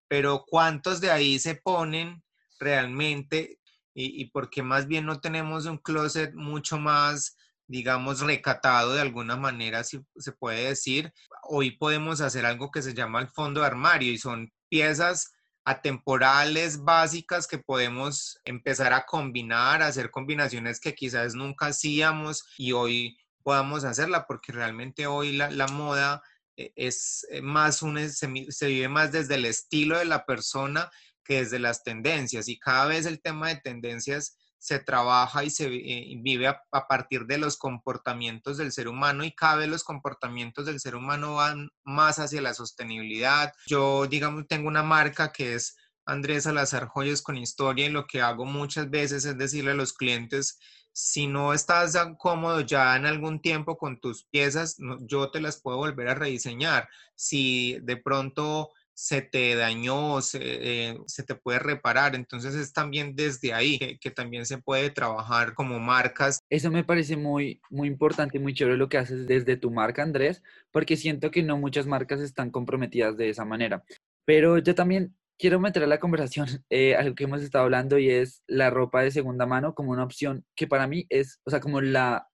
pero 0.07 0.45
¿cuántos 0.47 1.01
de 1.01 1.11
ahí 1.11 1.39
se 1.39 1.55
ponen 1.55 2.23
realmente? 2.59 3.59
Y, 3.93 4.21
y 4.21 4.29
porque 4.29 4.61
más 4.61 4.87
bien 4.87 5.05
no 5.05 5.19
tenemos 5.19 5.65
un 5.65 5.77
closet 5.77 6.33
mucho 6.33 6.77
más 6.77 7.37
digamos, 7.67 8.19
recatado 8.21 8.93
de 8.93 9.01
alguna 9.01 9.35
manera, 9.35 9.83
si 9.83 9.99
se 10.17 10.31
puede 10.31 10.67
decir. 10.67 11.11
Hoy 11.43 11.71
podemos 11.71 12.21
hacer 12.21 12.45
algo 12.45 12.71
que 12.71 12.81
se 12.81 12.93
llama 12.93 13.21
el 13.21 13.27
fondo 13.27 13.61
de 13.61 13.67
armario 13.67 14.11
y 14.11 14.17
son 14.17 14.51
piezas 14.69 15.31
atemporales 15.65 16.83
básicas 16.83 17.47
que 17.47 17.57
podemos 17.57 18.39
empezar 18.45 18.93
a 18.93 19.05
combinar, 19.05 19.81
hacer 19.81 20.11
combinaciones 20.11 20.79
que 20.79 20.93
quizás 20.93 21.33
nunca 21.33 21.67
hacíamos 21.67 22.45
y 22.57 22.71
hoy 22.71 23.17
podamos 23.41 23.83
hacerla 23.83 24.27
porque 24.27 24.51
realmente 24.51 25.07
hoy 25.07 25.33
la, 25.33 25.49
la 25.49 25.67
moda 25.67 26.21
es 26.55 27.25
eh, 27.29 27.41
más 27.41 27.81
un, 27.81 27.97
se, 28.09 28.29
se 28.49 28.67
vive 28.67 28.89
más 28.89 29.11
desde 29.11 29.35
el 29.35 29.45
estilo 29.45 29.97
de 29.97 30.05
la 30.05 30.25
persona 30.25 30.89
que 31.23 31.37
desde 31.37 31.59
las 31.59 31.83
tendencias 31.83 32.47
y 32.47 32.59
cada 32.59 32.85
vez 32.85 33.05
el 33.05 33.21
tema 33.21 33.49
de 33.49 33.57
tendencias 33.57 34.37
se 34.57 34.79
trabaja 34.79 35.43
y 35.43 35.49
se 35.49 35.67
eh, 35.67 36.15
vive 36.21 36.47
a, 36.47 36.61
a, 36.71 36.87
partir 36.87 37.25
de 37.25 37.37
los 37.37 37.57
comportamientos 37.57 38.57
del 38.57 38.71
ser 38.71 38.87
humano 38.87 39.23
y 39.23 39.31
cada 39.31 39.57
vez 39.57 39.69
los 39.69 39.83
comportamientos 39.83 40.65
del 40.65 40.79
ser 40.79 40.95
humano 40.95 41.35
van 41.35 41.69
más 41.83 42.17
hacia 42.17 42.41
la 42.41 42.53
sostenibilidad. 42.53 43.53
Yo, 43.67 44.07
digamos, 44.07 44.47
tengo 44.47 44.67
una 44.67 44.81
marca 44.81 45.31
que 45.31 45.53
es 45.53 45.75
Andrés 46.05 46.43
Salazar 46.43 46.87
Joyas 46.87 47.21
con 47.21 47.37
Historia 47.37 47.85
y 47.85 47.89
lo 47.89 48.07
que 48.07 48.21
hago 48.21 48.45
muchas 48.45 48.89
veces 48.89 49.25
es 49.25 49.37
decirle 49.37 49.71
a 49.71 49.75
los 49.75 49.93
clientes, 49.93 50.59
si 50.97 51.27
no 51.27 51.53
estás 51.53 51.97
cómodo 52.17 52.61
ya 52.61 52.95
en 52.95 53.05
algún 53.05 53.41
tiempo 53.41 53.77
con 53.77 53.99
tus 53.99 54.23
piezas, 54.23 54.77
yo 55.01 55.29
te 55.29 55.41
las 55.41 55.61
puedo 55.61 55.75
volver 55.75 56.07
a 56.07 56.15
rediseñar. 56.15 56.87
Si 57.15 57.77
de 57.81 57.97
pronto 57.97 58.71
se 58.93 59.21
te 59.21 59.55
dañó, 59.55 60.21
se, 60.21 60.39
eh, 60.41 60.97
se, 61.05 61.23
te 61.23 61.35
puede 61.35 61.59
reparar. 61.59 62.15
Entonces 62.15 62.55
es 62.55 62.71
también 62.71 63.13
desde 63.13 63.53
ahí 63.53 63.77
que, 63.99 64.09
también 64.09 64.45
se 64.45 64.57
puede 64.57 64.89
trabajar 64.89 65.53
como 65.53 65.79
marcas. 65.79 66.39
Eso 66.49 66.71
me 66.71 66.85
parece 66.85 67.17
muy, 67.17 67.59
muy 67.69 67.89
importante 67.89 68.39
muy 68.39 68.53
chévere 68.53 68.77
lo 68.77 68.87
que 68.87 68.97
haces 68.97 69.27
desde 69.27 69.57
tu 69.57 69.71
marca, 69.71 70.01
Andrés, 70.01 70.41
porque 70.71 70.95
siento 70.95 71.29
que 71.29 71.43
no 71.43 71.57
muchas 71.57 71.87
marcas 71.87 72.21
están 72.21 72.51
comprometidas 72.51 73.17
de 73.17 73.29
esa 73.29 73.43
manera. 73.43 73.83
Pero 74.23 74.59
yo 74.59 74.73
también 74.73 75.13
quiero 75.37 75.59
meter 75.59 75.83
a 75.83 75.87
la 75.87 75.99
conversación 75.99 76.47
eh, 76.69 76.95
algo 76.95 77.15
que 77.15 77.25
hemos 77.25 77.41
estado 77.41 77.65
hablando 77.65 77.97
y 77.97 78.09
es 78.09 78.43
la 78.47 78.69
ropa 78.69 79.01
de 79.01 79.11
segunda 79.11 79.45
mano 79.45 79.75
como 79.75 79.91
una 79.91 80.03
opción 80.03 80.45
que 80.55 80.67
para 80.67 80.87
mí 80.87 81.05
es, 81.09 81.39
o 81.45 81.49
sea, 81.49 81.59
como 81.59 81.81
la 81.81 82.27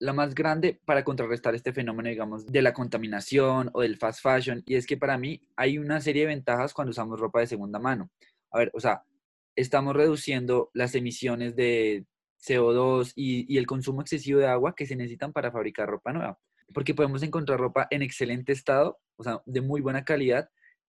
la 0.00 0.12
más 0.12 0.34
grande 0.34 0.80
para 0.84 1.04
contrarrestar 1.04 1.54
este 1.54 1.72
fenómeno, 1.72 2.08
digamos, 2.08 2.46
de 2.46 2.62
la 2.62 2.72
contaminación 2.72 3.70
o 3.72 3.82
del 3.82 3.96
fast 3.96 4.22
fashion. 4.22 4.62
Y 4.66 4.76
es 4.76 4.86
que 4.86 4.96
para 4.96 5.18
mí 5.18 5.40
hay 5.56 5.78
una 5.78 6.00
serie 6.00 6.22
de 6.22 6.28
ventajas 6.28 6.72
cuando 6.72 6.90
usamos 6.90 7.18
ropa 7.18 7.40
de 7.40 7.46
segunda 7.46 7.78
mano. 7.78 8.10
A 8.50 8.58
ver, 8.58 8.70
o 8.74 8.80
sea, 8.80 9.02
estamos 9.56 9.96
reduciendo 9.96 10.70
las 10.72 10.94
emisiones 10.94 11.56
de 11.56 12.06
CO2 12.46 13.12
y, 13.16 13.52
y 13.52 13.58
el 13.58 13.66
consumo 13.66 14.00
excesivo 14.00 14.38
de 14.38 14.46
agua 14.46 14.74
que 14.76 14.86
se 14.86 14.96
necesitan 14.96 15.32
para 15.32 15.50
fabricar 15.50 15.88
ropa 15.88 16.12
nueva. 16.12 16.38
Porque 16.72 16.94
podemos 16.94 17.22
encontrar 17.22 17.58
ropa 17.58 17.88
en 17.90 18.02
excelente 18.02 18.52
estado, 18.52 19.00
o 19.16 19.24
sea, 19.24 19.42
de 19.46 19.60
muy 19.60 19.80
buena 19.80 20.04
calidad, 20.04 20.48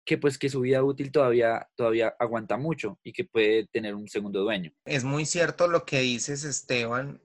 que 0.07 0.17
pues 0.17 0.37
que 0.37 0.49
su 0.49 0.61
vida 0.61 0.81
útil 0.81 1.11
todavía, 1.11 1.67
todavía 1.75 2.15
aguanta 2.17 2.55
mucho 2.55 2.97
y 3.03 3.11
que 3.11 3.25
puede 3.25 3.67
tener 3.67 3.93
un 3.93 4.07
segundo 4.07 4.41
dueño. 4.41 4.71
Es 4.85 5.03
muy 5.03 5.25
cierto 5.25 5.67
lo 5.67 5.85
que 5.85 5.99
dices, 5.99 6.45
Esteban, 6.45 7.21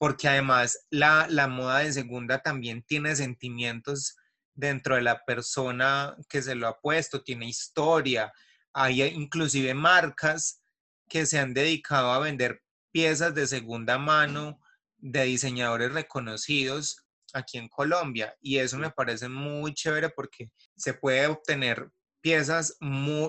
porque 0.00 0.26
además 0.26 0.86
la, 0.90 1.28
la, 1.30 1.46
moda 1.46 1.78
de 1.78 1.92
segunda 1.92 2.42
también 2.42 2.82
tiene 2.82 3.14
sentimientos 3.14 4.16
dentro 4.54 4.96
de 4.96 5.02
la 5.02 5.24
persona 5.24 6.16
que 6.28 6.42
se 6.42 6.56
lo 6.56 6.66
ha 6.66 6.80
puesto, 6.80 7.22
tiene 7.22 7.48
historia. 7.48 8.32
Hay 8.74 9.02
inclusive 9.02 9.72
marcas 9.72 10.60
que 11.08 11.26
se 11.26 11.38
han 11.38 11.54
dedicado 11.54 12.10
a 12.10 12.18
vender 12.18 12.60
piezas 12.90 13.36
de 13.36 13.46
segunda 13.46 13.98
mano 13.98 14.60
de 14.96 15.22
diseñadores 15.24 15.92
reconocidos 15.92 17.06
aquí 17.32 17.58
en 17.58 17.68
Colombia 17.68 18.34
y 18.40 18.58
eso 18.58 18.78
me 18.78 18.90
parece 18.90 19.28
muy 19.28 19.74
chévere 19.74 20.08
porque 20.08 20.50
se 20.76 20.94
puede 20.94 21.26
obtener 21.28 21.88
piezas 22.26 22.76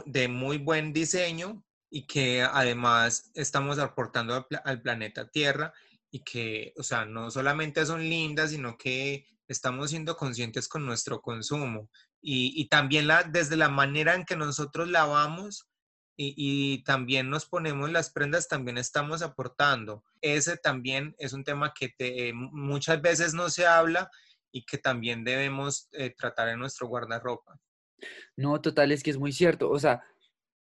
de 0.08 0.28
muy 0.28 0.58
buen 0.58 0.92
diseño 0.92 1.64
y 1.88 2.08
que 2.08 2.42
además 2.42 3.30
estamos 3.36 3.78
aportando 3.78 4.48
al, 4.64 4.82
planeta 4.82 5.30
Tierra 5.30 5.72
y 6.10 6.24
que, 6.24 6.74
o 6.78 6.82
sea, 6.82 7.06
no 7.06 7.30
solamente 7.30 7.86
son 7.86 8.02
lindas, 8.02 8.50
sino 8.50 8.76
que 8.76 9.28
estamos 9.48 9.92
siendo 9.92 10.18
conscientes 10.18 10.68
con 10.68 10.84
nuestro 10.84 11.22
consumo 11.22 11.92
y, 12.20 12.60
y 12.60 12.70
también 12.70 13.06
la, 13.06 13.22
desde 13.22 13.56
la 13.56 13.70
manera 13.70 14.16
en 14.16 14.26
que 14.26 14.36
nosotros 14.36 14.90
lavamos 14.90 15.68
y, 16.18 16.34
y, 16.36 16.84
también 16.84 17.30
nos 17.30 17.46
ponemos 17.46 17.92
las 17.92 18.10
prendas, 18.10 18.48
también 18.48 18.80
estamos 18.80 19.22
aportando. 19.22 20.04
Ese 20.22 20.58
también 20.58 21.14
es 21.20 21.34
un 21.34 21.44
tema 21.44 21.72
que 21.72 22.32
muchas 22.34 23.00
veces 23.00 23.36
no 23.36 23.52
se 23.52 23.68
habla 23.68 24.10
y 24.52 24.66
que 24.66 24.80
también 24.80 25.24
debemos 25.24 25.88
eh, 25.92 26.16
tratar 26.18 26.50
en 26.50 26.58
nuestro 26.58 26.88
guardarropa. 26.88 27.60
No, 28.36 28.62
total, 28.62 28.92
es 28.92 29.04
que 29.04 29.10
es 29.12 29.18
muy 29.18 29.32
cierto. 29.32 29.70
O 29.70 29.80
sea, 29.80 30.04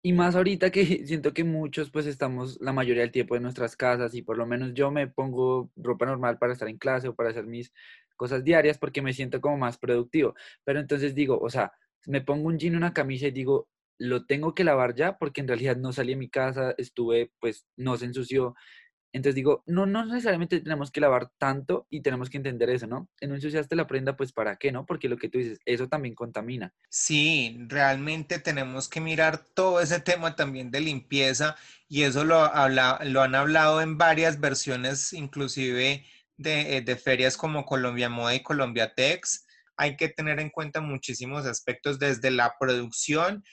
y 0.01 0.13
más 0.13 0.35
ahorita 0.35 0.71
que 0.71 0.85
siento 1.07 1.33
que 1.33 1.43
muchos 1.43 1.91
pues 1.91 2.05
estamos 2.05 2.57
la 2.61 2.73
mayoría 2.73 3.03
del 3.03 3.11
tiempo 3.11 3.35
en 3.35 3.43
nuestras 3.43 3.75
casas 3.75 4.13
y 4.15 4.21
por 4.21 4.37
lo 4.37 4.45
menos 4.45 4.73
yo 4.73 4.91
me 4.91 5.07
pongo 5.07 5.71
ropa 5.75 6.05
normal 6.05 6.37
para 6.37 6.53
estar 6.53 6.67
en 6.69 6.77
clase 6.77 7.07
o 7.09 7.15
para 7.15 7.29
hacer 7.29 7.45
mis 7.47 7.73
cosas 8.15 8.43
diarias 8.43 8.77
porque 8.77 9.01
me 9.01 9.13
siento 9.13 9.41
como 9.41 9.57
más 9.57 9.77
productivo. 9.77 10.35
Pero 10.63 10.79
entonces 10.79 11.15
digo, 11.15 11.39
o 11.39 11.49
sea, 11.49 11.73
me 12.07 12.21
pongo 12.21 12.47
un 12.47 12.59
jean, 12.59 12.75
una 12.75 12.93
camisa 12.93 13.27
y 13.27 13.31
digo, 13.31 13.67
lo 13.97 14.25
tengo 14.25 14.53
que 14.55 14.63
lavar 14.63 14.95
ya 14.95 15.17
porque 15.17 15.41
en 15.41 15.47
realidad 15.47 15.77
no 15.77 15.93
salí 15.93 16.11
de 16.13 16.17
mi 16.19 16.29
casa, 16.29 16.75
estuve, 16.77 17.31
pues 17.39 17.65
no 17.77 17.97
se 17.97 18.05
ensució. 18.05 18.55
Entonces 19.15 19.35
digo, 19.35 19.63
no, 19.65 19.85
no 19.85 20.05
necesariamente 20.05 20.59
tenemos 20.59 20.91
que 20.91 20.99
lavar 20.99 21.31
tanto 21.37 21.87
y 21.89 22.01
tenemos 22.01 22.29
que 22.29 22.35
entender 22.35 22.69
eso, 22.69 22.85
¿no? 22.85 23.07
En 23.21 23.29
no 23.29 23.35
ensuciaste 23.35 23.73
la 23.77 23.87
prenda, 23.87 24.17
pues 24.17 24.33
¿para 24.33 24.57
qué, 24.57 24.73
no? 24.73 24.85
Porque 24.85 25.07
lo 25.07 25.15
que 25.15 25.29
tú 25.29 25.37
dices, 25.37 25.57
eso 25.63 25.87
también 25.87 26.15
contamina. 26.15 26.73
Sí, 26.89 27.57
realmente 27.69 28.39
tenemos 28.39 28.89
que 28.89 28.99
mirar 28.99 29.37
todo 29.37 29.79
ese 29.79 30.01
tema 30.01 30.35
también 30.35 30.69
de 30.69 30.81
limpieza 30.81 31.55
y 31.87 32.01
eso 32.01 32.25
lo, 32.25 32.41
habla, 32.41 32.99
lo 33.05 33.21
han 33.21 33.35
hablado 33.35 33.81
en 33.81 33.97
varias 33.97 34.41
versiones, 34.41 35.13
inclusive 35.13 36.05
de, 36.35 36.81
de 36.81 36.95
ferias 36.97 37.37
como 37.37 37.65
Colombia 37.65 38.09
Moda 38.09 38.35
y 38.35 38.43
Colombia 38.43 38.93
Tex. 38.95 39.45
Hay 39.77 39.95
que 39.95 40.09
tener 40.09 40.41
en 40.41 40.49
cuenta 40.49 40.81
muchísimos 40.81 41.45
aspectos 41.45 41.99
desde 41.99 42.31
la 42.31 42.55
producción, 42.59 43.45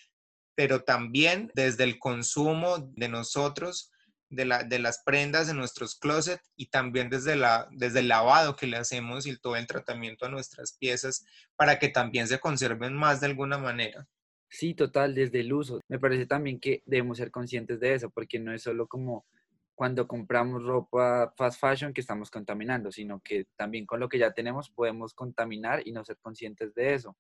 pero 0.56 0.82
también 0.82 1.52
desde 1.54 1.84
el 1.84 2.00
consumo 2.00 2.78
de 2.96 3.08
nosotros 3.08 3.92
de, 4.32 4.46
la, 4.46 4.64
de 4.64 4.78
las 4.78 5.02
prendas 5.04 5.48
en 5.48 5.58
nuestros 5.58 5.94
closets 5.94 6.42
y 6.56 6.66
también 6.66 7.10
desde, 7.10 7.36
la, 7.36 7.68
desde 7.70 8.00
el 8.00 8.08
lavado 8.08 8.56
que 8.56 8.66
le 8.66 8.78
hacemos 8.78 9.26
y 9.26 9.38
todo 9.38 9.56
el 9.56 9.66
tratamiento 9.66 10.26
a 10.26 10.30
nuestras 10.30 10.76
piezas 10.78 11.24
para 11.54 11.78
que 11.78 11.88
también 11.88 12.26
se 12.26 12.40
conserven 12.40 12.94
más 12.94 13.20
de 13.20 13.26
alguna 13.26 13.58
manera. 13.58 14.08
Sí, 14.48 14.74
total, 14.74 15.14
desde 15.14 15.40
el 15.40 15.52
uso. 15.52 15.80
Me 15.88 15.98
parece 15.98 16.26
también 16.26 16.58
que 16.60 16.82
debemos 16.86 17.18
ser 17.18 17.30
conscientes 17.30 17.78
de 17.78 17.94
eso, 17.94 18.10
porque 18.10 18.38
no 18.38 18.52
es 18.52 18.62
solo 18.62 18.86
como 18.86 19.26
cuando 19.74 20.06
compramos 20.06 20.62
ropa 20.62 21.32
fast 21.36 21.60
fashion 21.60 21.92
que 21.92 22.00
estamos 22.00 22.30
contaminando, 22.30 22.92
sino 22.92 23.20
que 23.20 23.46
también 23.56 23.86
con 23.86 24.00
lo 24.00 24.08
que 24.08 24.18
ya 24.18 24.32
tenemos 24.32 24.70
podemos 24.70 25.14
contaminar 25.14 25.82
y 25.86 25.92
no 25.92 26.04
ser 26.04 26.18
conscientes 26.20 26.74
de 26.74 26.94
eso. 26.94 27.16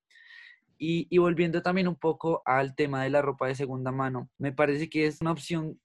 Y, 0.84 1.16
volviendo 1.18 1.62
también 1.62 1.86
un 1.86 1.94
poco 1.94 2.42
al 2.44 2.74
tema 2.74 3.04
de 3.04 3.10
la 3.10 3.22
ropa 3.22 3.46
de 3.46 3.54
segunda 3.54 3.92
mano, 3.92 4.28
me 4.36 4.50
parece 4.50 4.90
que 4.90 5.06
es 5.06 5.20
una 5.20 5.30
opción 5.30 5.80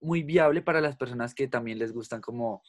muy 0.00 0.22
viable 0.22 0.62
para 0.62 0.80
las 0.80 0.96
personas 0.96 1.34
que 1.34 1.48
también 1.48 1.78
les 1.78 1.92
gustan 1.92 2.20
como 2.20 2.62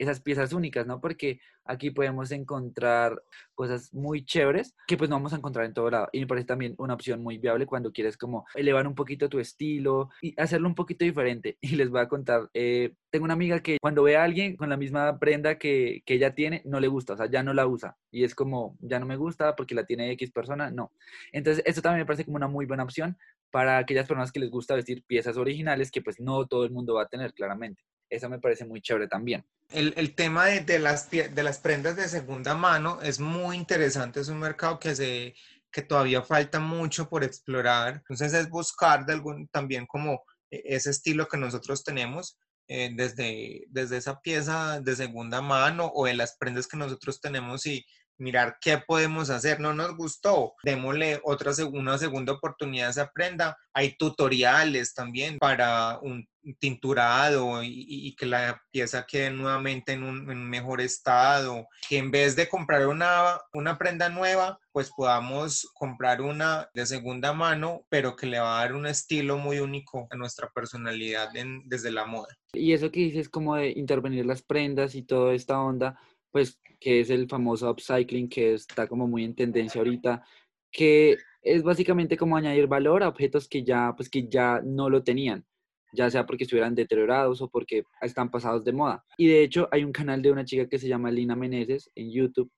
esas 0.00 0.20
piezas 0.20 0.54
únicas, 0.54 0.86
¿no? 0.86 0.98
Porque 0.98 1.40
aquí 1.64 1.90
podemos 1.90 2.32
encontrar 2.32 3.22
cosas 3.54 3.92
muy 3.92 4.24
chéveres 4.24 4.74
que 4.86 4.96
pues 4.96 5.10
no 5.10 5.16
vamos 5.16 5.34
a 5.34 5.36
encontrar 5.36 5.66
en 5.66 5.74
todo 5.74 5.90
lado. 5.90 6.08
Y 6.12 6.20
me 6.20 6.26
parece 6.26 6.46
también 6.46 6.74
una 6.78 6.94
opción 6.94 7.22
muy 7.22 7.36
viable 7.36 7.66
cuando 7.66 7.92
quieres 7.92 8.16
como 8.16 8.46
elevar 8.54 8.86
un 8.86 8.94
poquito 8.94 9.28
tu 9.28 9.38
estilo 9.38 10.08
y 10.22 10.34
hacerlo 10.40 10.68
un 10.68 10.74
poquito 10.74 11.04
diferente. 11.04 11.58
Y 11.70 11.76
les 11.76 11.90
voy 11.90 12.00
a 12.00 12.08
contar, 12.08 12.50
eh, 12.54 12.94
tengo 13.10 13.24
una 13.24 13.34
amiga 13.34 13.60
que 13.60 13.76
cuando 13.80 14.02
ve 14.02 14.16
a 14.16 14.24
alguien 14.24 14.56
con 14.56 14.70
la 14.70 14.76
misma 14.76 15.18
prenda 15.18 15.58
que, 15.58 16.02
que 16.06 16.14
ella 16.14 16.34
tiene, 16.34 16.62
no 16.64 16.80
le 16.80 16.88
gusta, 16.88 17.12
o 17.12 17.16
sea, 17.16 17.30
ya 17.30 17.42
no 17.42 17.52
la 17.52 17.66
usa. 17.66 17.96
Y 18.10 18.24
es 18.24 18.34
como, 18.34 18.76
ya 18.80 18.98
no 18.98 19.06
me 19.06 19.16
gusta 19.16 19.54
porque 19.54 19.74
la 19.74 19.84
tiene 19.84 20.10
X 20.12 20.32
persona, 20.32 20.70
no. 20.70 20.92
Entonces, 21.30 21.62
esto 21.66 21.82
también 21.82 22.00
me 22.00 22.06
parece 22.06 22.24
como 22.24 22.36
una 22.36 22.48
muy 22.48 22.66
buena 22.66 22.84
opción 22.84 23.18
para 23.50 23.78
aquellas 23.78 24.06
personas 24.06 24.32
que 24.32 24.40
les 24.40 24.50
gusta 24.50 24.74
vestir 24.74 25.04
piezas 25.04 25.36
originales 25.36 25.90
que 25.90 26.02
pues 26.02 26.20
no 26.20 26.46
todo 26.46 26.64
el 26.64 26.70
mundo 26.70 26.94
va 26.94 27.02
a 27.02 27.08
tener, 27.08 27.32
claramente. 27.32 27.82
Eso 28.08 28.28
me 28.28 28.40
parece 28.40 28.64
muy 28.64 28.80
chévere 28.80 29.06
también. 29.06 29.44
El, 29.70 30.14
tema 30.16 30.46
de, 30.46 30.78
las, 30.80 31.10
de 31.10 31.54
prendas 31.62 31.94
de 31.94 32.08
segunda 32.08 32.54
mano 32.54 33.00
es 33.02 33.20
muy 33.20 33.56
interesante, 33.56 34.18
es 34.18 34.28
un 34.28 34.40
mercado 34.40 34.80
que, 34.80 34.96
se, 34.96 35.34
que 35.70 35.82
todavía 35.82 36.22
falta 36.22 36.58
mucho 36.58 37.08
por 37.08 37.22
explorar. 37.22 37.94
Entonces 37.96 38.34
es 38.34 38.48
buscar 38.50 39.06
también 39.52 39.86
como 39.86 40.24
e, 40.50 40.62
ese 40.64 40.90
estilo 40.90 41.28
que 41.28 41.36
nosotros 41.36 41.84
tenemos, 41.84 42.36
eh, 42.66 42.90
desde, 42.94 43.64
desde 43.68 43.96
esa 43.96 44.20
pieza 44.20 44.80
de 44.80 44.96
segunda 44.96 45.40
mano 45.40 45.90
o 45.94 46.06
de 46.06 46.14
las 46.14 46.36
prendas 46.36 46.66
que 46.66 46.76
nosotros 46.76 47.20
tenemos 47.20 47.64
y 47.66 47.84
mirar 48.20 48.58
qué 48.60 48.78
podemos 48.78 49.30
hacer. 49.30 49.60
No 49.60 49.74
nos 49.74 49.96
gustó, 49.96 50.54
démosle 50.62 51.20
otra 51.24 51.50
una 51.72 51.98
segunda 51.98 52.32
oportunidad 52.32 52.88
a 52.88 52.90
esa 52.90 53.10
prenda. 53.10 53.56
Hay 53.74 53.96
tutoriales 53.96 54.94
también 54.94 55.38
para 55.38 55.98
un 56.00 56.28
tinturado 56.58 57.62
y, 57.62 58.14
que 58.16 58.26
la 58.26 58.60
pieza 58.70 59.06
quede 59.06 59.30
nuevamente 59.30 59.92
en 59.92 60.02
un, 60.02 60.48
mejor 60.48 60.80
estado. 60.80 61.66
Que 61.88 61.98
en 61.98 62.10
vez 62.10 62.36
de 62.36 62.48
comprar 62.48 62.86
una, 62.86 63.38
una 63.52 63.78
prenda 63.78 64.08
nueva, 64.08 64.58
pues 64.72 64.90
podamos 64.90 65.68
comprar 65.74 66.20
una 66.22 66.68
de 66.74 66.86
segunda 66.86 67.32
mano, 67.32 67.84
pero 67.88 68.16
que 68.16 68.26
le 68.26 68.38
va 68.38 68.58
a 68.58 68.62
dar 68.62 68.74
un 68.74 68.86
estilo 68.86 69.38
muy 69.38 69.58
único 69.58 70.06
a 70.10 70.16
nuestra 70.16 70.48
personalidad 70.50 71.30
desde 71.64 71.90
la 71.90 72.06
moda. 72.06 72.36
Y 72.52 72.72
eso 72.72 72.90
que 72.90 73.00
dices 73.00 73.28
como 73.28 73.56
de 73.56 73.70
intervenir 73.70 74.26
las 74.26 74.42
prendas 74.42 74.94
y 74.94 75.02
toda 75.02 75.34
esta 75.34 75.60
onda, 75.60 76.00
pues 76.30 76.60
que 76.78 77.00
es 77.00 77.10
el 77.10 77.28
famoso 77.28 77.70
upcycling 77.70 78.28
que 78.28 78.54
está 78.54 78.86
como 78.86 79.06
muy 79.06 79.24
en 79.24 79.34
tendencia 79.34 79.80
ahorita, 79.80 80.24
que 80.72 81.16
es 81.42 81.62
básicamente 81.62 82.16
como 82.16 82.36
añadir 82.36 82.66
valor 82.66 83.02
a 83.02 83.08
objetos 83.08 83.48
que 83.48 83.62
ya, 83.64 83.92
pues 83.96 84.08
que 84.08 84.28
ya 84.28 84.60
no 84.64 84.88
lo 84.88 85.02
tenían, 85.02 85.44
ya 85.92 86.10
sea 86.10 86.26
porque 86.26 86.44
estuvieran 86.44 86.74
deteriorados 86.74 87.42
o 87.42 87.48
porque 87.50 87.84
están 88.00 88.30
pasados 88.30 88.64
de 88.64 88.72
moda. 88.72 89.04
Y 89.18 89.28
de 89.28 89.42
hecho 89.42 89.68
hay 89.72 89.84
un 89.84 89.92
canal 89.92 90.22
de 90.22 90.32
una 90.32 90.44
chica 90.44 90.68
que 90.68 90.78
se 90.78 90.88
llama 90.88 91.10
Lina 91.10 91.36
Meneses 91.36 91.90
en 91.94 92.10
YouTube 92.10 92.50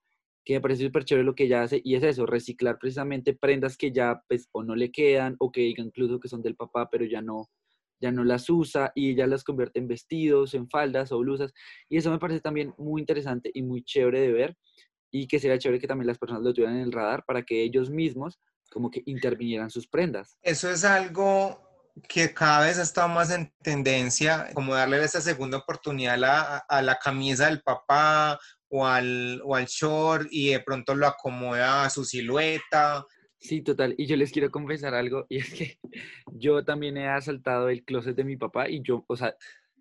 que 0.44 0.54
me 0.54 0.60
parece 0.60 0.84
súper 0.84 1.04
chévere 1.04 1.24
lo 1.24 1.34
que 1.34 1.44
ella 1.44 1.62
hace 1.62 1.80
y 1.84 1.94
es 1.94 2.02
eso, 2.02 2.26
reciclar 2.26 2.78
precisamente 2.78 3.34
prendas 3.34 3.76
que 3.76 3.92
ya 3.92 4.22
pues 4.28 4.48
o 4.52 4.62
no 4.62 4.74
le 4.74 4.90
quedan 4.90 5.36
o 5.38 5.52
que 5.52 5.68
incluso 5.76 6.18
que 6.18 6.28
son 6.28 6.42
del 6.42 6.56
papá 6.56 6.88
pero 6.90 7.04
ya 7.04 7.22
no, 7.22 7.48
ya 8.02 8.10
no 8.10 8.24
las 8.24 8.50
usa 8.50 8.92
y 8.94 9.12
ella 9.12 9.26
las 9.26 9.44
convierte 9.44 9.78
en 9.78 9.88
vestidos, 9.88 10.54
en 10.54 10.68
faldas 10.68 11.12
o 11.12 11.18
blusas. 11.18 11.52
Y 11.88 11.96
eso 11.96 12.10
me 12.10 12.18
parece 12.18 12.40
también 12.40 12.74
muy 12.76 13.00
interesante 13.00 13.50
y 13.54 13.62
muy 13.62 13.84
chévere 13.84 14.20
de 14.20 14.32
ver 14.32 14.56
y 15.10 15.28
que 15.28 15.38
sería 15.38 15.58
chévere 15.58 15.80
que 15.80 15.86
también 15.86 16.08
las 16.08 16.18
personas 16.18 16.42
lo 16.42 16.52
tuvieran 16.52 16.76
en 16.76 16.82
el 16.82 16.92
radar 16.92 17.24
para 17.24 17.42
que 17.42 17.62
ellos 17.62 17.90
mismos 17.90 18.40
como 18.70 18.90
que 18.90 19.02
intervinieran 19.06 19.70
sus 19.70 19.86
prendas. 19.86 20.36
Eso 20.42 20.70
es 20.70 20.84
algo 20.84 21.60
que 22.08 22.32
cada 22.32 22.64
vez 22.64 22.78
ha 22.78 22.82
estado 22.82 23.08
más 23.08 23.30
en 23.30 23.52
tendencia, 23.62 24.48
como 24.54 24.74
darle 24.74 25.04
esa 25.04 25.20
segunda 25.20 25.58
oportunidad 25.58 26.14
a 26.14 26.16
la, 26.16 26.56
a 26.68 26.82
la 26.82 26.98
camisa 26.98 27.46
del 27.46 27.62
papá 27.62 28.40
o 28.68 28.86
al, 28.86 29.42
o 29.44 29.54
al 29.54 29.66
short 29.66 30.26
y 30.30 30.52
de 30.52 30.60
pronto 30.60 30.94
lo 30.94 31.06
acomoda 31.06 31.84
a 31.84 31.90
su 31.90 32.04
silueta 32.04 33.04
Sí, 33.42 33.60
total. 33.60 33.96
Y 33.98 34.06
yo 34.06 34.16
les 34.16 34.30
quiero 34.30 34.52
confesar 34.52 34.94
algo, 34.94 35.26
y 35.28 35.38
es 35.38 35.52
que 35.52 35.78
yo 36.32 36.64
también 36.64 36.96
he 36.96 37.08
asaltado 37.08 37.68
el 37.70 37.84
closet 37.84 38.14
de 38.14 38.22
mi 38.22 38.36
papá 38.36 38.68
y 38.68 38.82
yo, 38.82 39.04
o 39.08 39.16
sea, 39.16 39.34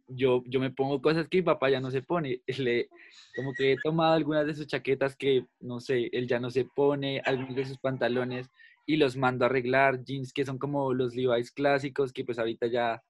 yo, 0.08 0.43
yo 0.47 0.60
me 0.60 0.71
pongo 0.71 1.00
cosas 1.00 1.28
que 1.30 1.38
mi 1.38 1.43
papá 1.43 1.69
ya 1.69 1.80
no 1.80 1.91
se 1.91 2.02
pone. 2.02 2.41
Le, 2.58 2.89
como 3.36 3.54
que 3.54 3.74
he 3.74 3.78
tomado 3.78 4.15
algunas 4.15 4.47
de 4.47 4.56
sus 4.56 4.65
chaquetas 4.65 5.15
que, 5.15 5.45
no 5.60 5.80
sé, 5.80 6.10
él 6.12 6.28
ya 6.28 6.39
no 6.39 6.50
se 6.50 6.65
pone, 6.65 7.21
algunos 7.24 7.56
de 7.56 7.65
sus 7.65 7.78
pantalones 7.78 8.50
y 8.88 8.97
los 8.97 9.15
mando 9.15 9.45
a 9.45 9.47
arreglar, 9.47 10.04
jeans 10.04 10.34
que 10.34 10.43
son 10.43 10.58
como 10.58 10.91
los 10.93 11.15
Levi's 11.15 11.52
clásicos, 11.52 12.12
que 12.12 12.26
pues 12.26 12.39
ahorita 12.39 12.65
ya, 12.65 13.04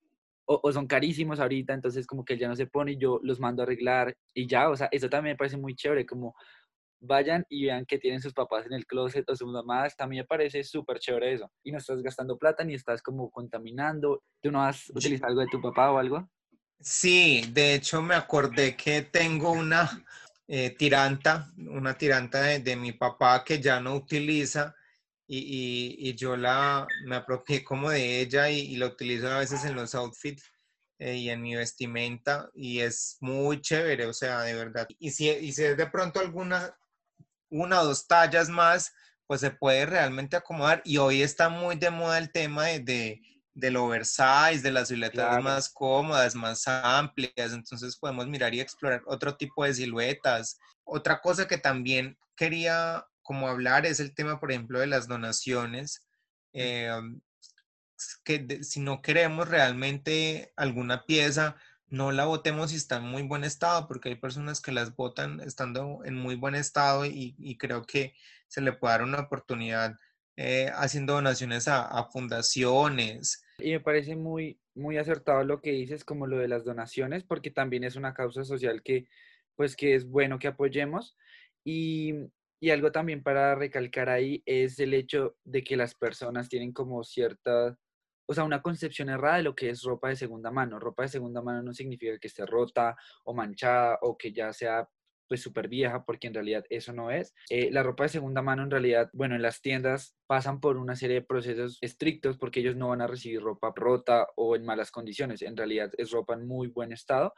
o, 0.46 0.60
o, 0.62 0.72
son 0.74 0.86
carísimos 0.86 1.40
ahorita, 1.40 1.74
entonces 1.74 2.06
como 2.06 2.26
que 2.26 2.34
él 2.34 2.40
ya 2.40 2.50
no 2.50 2.58
se 2.58 2.68
pone 2.68 2.92
y 2.92 2.98
yo 2.98 3.22
los 3.24 3.40
mando 3.40 3.62
a 3.62 3.66
arreglar 3.66 4.18
y 4.34 4.48
ya, 4.48 4.70
o 4.70 4.76
sea, 4.76 4.90
eso 4.92 5.10
también 5.10 5.36
me 5.36 5.38
parece 5.38 5.56
muy 5.56 5.76
chévere, 5.76 6.06
como 6.06 6.36
vayan 7.02 7.46
y 7.50 7.66
vean 7.66 7.86
que 7.86 7.98
tienen 7.98 8.22
sus 8.22 8.34
papás 8.34 8.66
en 8.66 8.74
el 8.74 8.86
closet 8.86 9.28
o 9.30 9.36
sus 9.36 9.52
mamás, 9.52 9.96
también 9.98 10.22
me 10.22 10.28
parece 10.28 10.64
súper 10.64 11.00
chévere 11.00 11.34
eso. 11.34 11.52
Y 11.64 11.72
no 11.72 11.80
estás 11.80 12.02
gastando 12.02 12.38
plata 12.38 12.64
ni 12.64 12.76
estás 12.76 13.02
como 13.02 13.30
contaminando. 13.30 14.24
¿Tú 14.42 14.52
no 14.52 14.64
has 14.64 14.90
utilizado 14.92 15.32
algo 15.32 15.42
de 15.42 15.48
tu 15.48 15.62
papá 15.62 15.92
o 15.92 15.98
algo? 15.98 16.30
Sí, 16.80 17.44
de 17.52 17.76
hecho 17.76 18.02
me 18.02 18.16
acordé 18.16 18.76
que 18.76 19.04
tengo 19.04 19.52
una 19.52 19.90
eh, 20.48 20.72
tiranta, 20.72 21.52
una 21.58 21.98
tiranta 21.98 22.42
de, 22.42 22.76
mi 22.76 22.92
papá 22.92 23.44
que 23.44 23.60
ya 23.60 23.80
no 23.80 23.96
utiliza 23.96 24.76
y, 25.28 25.96
y, 25.98 26.16
yo 26.16 26.36
la 26.36 26.86
me 27.06 27.16
apropié 27.16 27.64
como 27.64 27.90
de 27.90 28.20
ella 28.20 28.50
y, 28.50 28.76
la 28.76 28.88
utilizo 28.88 29.30
a 29.30 29.40
veces 29.40 29.64
en 29.64 29.76
los 29.76 29.96
outfits 29.96 30.44
eh, 31.00 31.16
y 31.16 31.30
en 31.30 31.42
mi 31.42 31.56
vestimenta 31.56 32.50
y 32.54 32.80
es 32.80 33.18
muy 33.22 33.62
chévere, 33.62 34.08
o 34.08 34.14
sea, 34.14 34.42
de 34.42 34.56
verdad. 34.56 34.88
Y 35.00 35.12
si, 35.12 35.30
y 35.30 35.54
si 35.54 35.64
es 35.64 35.78
de 35.78 35.88
pronto 35.88 36.20
alguna 36.20 36.76
una 37.52 37.82
o 37.82 37.86
dos 37.86 38.08
tallas 38.08 38.50
más, 38.50 38.92
pues 39.28 39.42
se 39.42 39.52
puede 39.52 39.86
realmente 39.86 40.36
acomodar. 40.36 40.82
Y 40.84 40.98
hoy 40.98 41.22
está 41.22 41.50
muy 41.50 41.76
de 41.76 41.92
moda 41.92 42.18
el 42.18 42.32
tema 42.32 42.66
de, 42.66 42.80
de 42.80 43.22
del 43.54 43.76
oversize, 43.78 44.62
de 44.62 44.72
las 44.72 44.88
siluetas 44.88 45.44
más 45.44 45.70
cómodas, 45.70 46.36
más 46.36 46.68
amplias. 46.68 47.54
Entonces 47.54 47.98
podemos 47.98 48.28
mirar 48.28 48.54
y 48.54 48.62
explorar 48.62 49.04
otro 49.06 49.36
tipo 49.36 49.64
de 49.64 49.74
siluetas. 49.74 50.58
Otra 50.84 51.22
cosa 51.22 51.48
que 51.48 51.58
también 51.58 52.18
quería 52.36 53.06
como 53.22 53.48
hablar 53.48 53.86
es 53.86 54.00
el 54.00 54.14
tema, 54.16 54.40
por 54.40 54.52
ejemplo, 54.52 54.80
de 54.80 54.88
las 54.88 55.08
donaciones. 55.08 56.06
Eh, 56.54 56.92
que 58.24 58.64
si 58.64 58.80
no 58.80 59.02
queremos 59.02 59.48
realmente 59.48 60.52
alguna 60.56 61.06
pieza, 61.06 61.56
no 61.92 62.14
la 62.14 62.26
botemos 62.26 62.72
si 62.72 62.78
está 62.78 62.98
en 62.98 63.04
muy 63.04 63.22
buen 63.22 63.44
estado, 63.44 63.88
porque 63.88 64.10
hay 64.10 64.16
personas 64.16 64.62
que 64.62 64.72
las 64.72 64.96
botan 64.96 65.42
estando 65.42 66.00
en 66.06 66.16
muy 66.16 66.36
buen 66.36 66.56
estado 66.56 67.06
y, 67.06 67.58
creo 67.60 67.84
que 67.84 68.16
se 68.48 68.62
le 68.62 68.72
puede 68.72 68.94
dar 68.94 69.04
una 69.04 69.20
oportunidad 69.20 69.96
eh, 70.38 70.72
haciendo 70.74 71.14
donaciones 71.14 71.68
a, 71.68 72.04
fundaciones. 72.06 73.44
Y 73.60 73.72
me 73.72 73.82
parece 73.82 74.16
muy, 74.16 74.58
muy 74.74 74.98
acertado 74.98 75.44
lo 75.44 75.62
que 75.62 75.72
dices, 75.72 76.06
como 76.06 76.28
lo 76.28 76.38
de 76.38 76.48
las 76.48 76.64
donaciones, 76.64 77.26
porque 77.26 77.52
también 77.52 77.84
es 77.84 77.98
una 77.98 78.14
causa 78.14 78.46
social 78.46 78.82
que, 78.82 79.08
pues, 79.56 79.76
que 79.76 79.94
es 79.94 80.08
bueno 80.08 80.40
que 80.40 80.48
apoyemos. 80.48 81.18
Y, 81.66 82.14
y 82.62 82.70
algo 82.70 82.94
también 82.94 83.22
para 83.22 83.54
recalcar 83.54 84.08
ahí 84.08 84.42
es 84.46 84.80
el 84.80 84.94
hecho 84.94 85.36
de 85.44 85.62
que 85.64 85.76
las 85.76 85.94
personas 85.94 86.48
tienen 86.48 86.72
como 86.72 87.04
cierta 87.04 87.78
o 88.26 88.34
sea, 88.34 88.44
una 88.44 88.62
concepción 88.62 89.10
errada 89.10 89.38
de 89.38 89.44
lo 89.44 89.56
que 89.56 89.70
es 89.70 89.84
ropa 89.84 90.10
de 90.10 90.16
segunda 90.16 90.52
mano. 90.52 90.80
Ropa 90.80 91.04
de 91.04 91.10
segunda 91.10 91.42
mano 91.42 91.62
no 91.64 91.74
significa 91.74 92.18
que 92.20 92.28
esté 92.28 92.46
rota 92.46 92.96
o 93.26 93.34
manchada 93.34 93.98
o 94.02 94.18
que 94.18 94.32
ya 94.32 94.54
sea 94.54 94.88
pues 95.28 95.42
súper 95.42 95.70
vieja, 95.70 96.04
porque 96.04 96.28
en 96.28 96.34
realidad 96.34 96.66
eso 96.70 96.92
no 96.92 97.10
es. 97.10 97.34
Eh, 97.50 97.70
la 97.72 97.84
ropa 97.84 98.04
de 98.04 98.10
segunda 98.10 98.42
mano 98.42 98.64
en 98.64 98.70
realidad, 98.70 99.10
bueno, 99.14 99.34
en 99.34 99.42
las 99.42 99.62
tiendas 99.62 100.14
pasan 100.28 100.60
por 100.60 100.76
una 100.76 100.98
serie 100.98 101.22
de 101.22 101.26
procesos 101.26 101.78
estrictos 101.80 102.38
porque 102.38 102.60
ellos 102.60 102.76
no 102.76 102.90
van 102.90 103.00
a 103.00 103.08
recibir 103.08 103.42
ropa 103.42 103.72
rota 103.74 104.28
o 104.36 104.58
en 104.58 104.66
malas 104.66 104.92
condiciones. 104.92 105.42
En 105.42 105.56
realidad 105.56 105.90
es 105.98 106.12
ropa 106.12 106.34
en 106.34 106.46
muy 106.46 106.68
buen 106.68 106.92
estado 106.92 107.34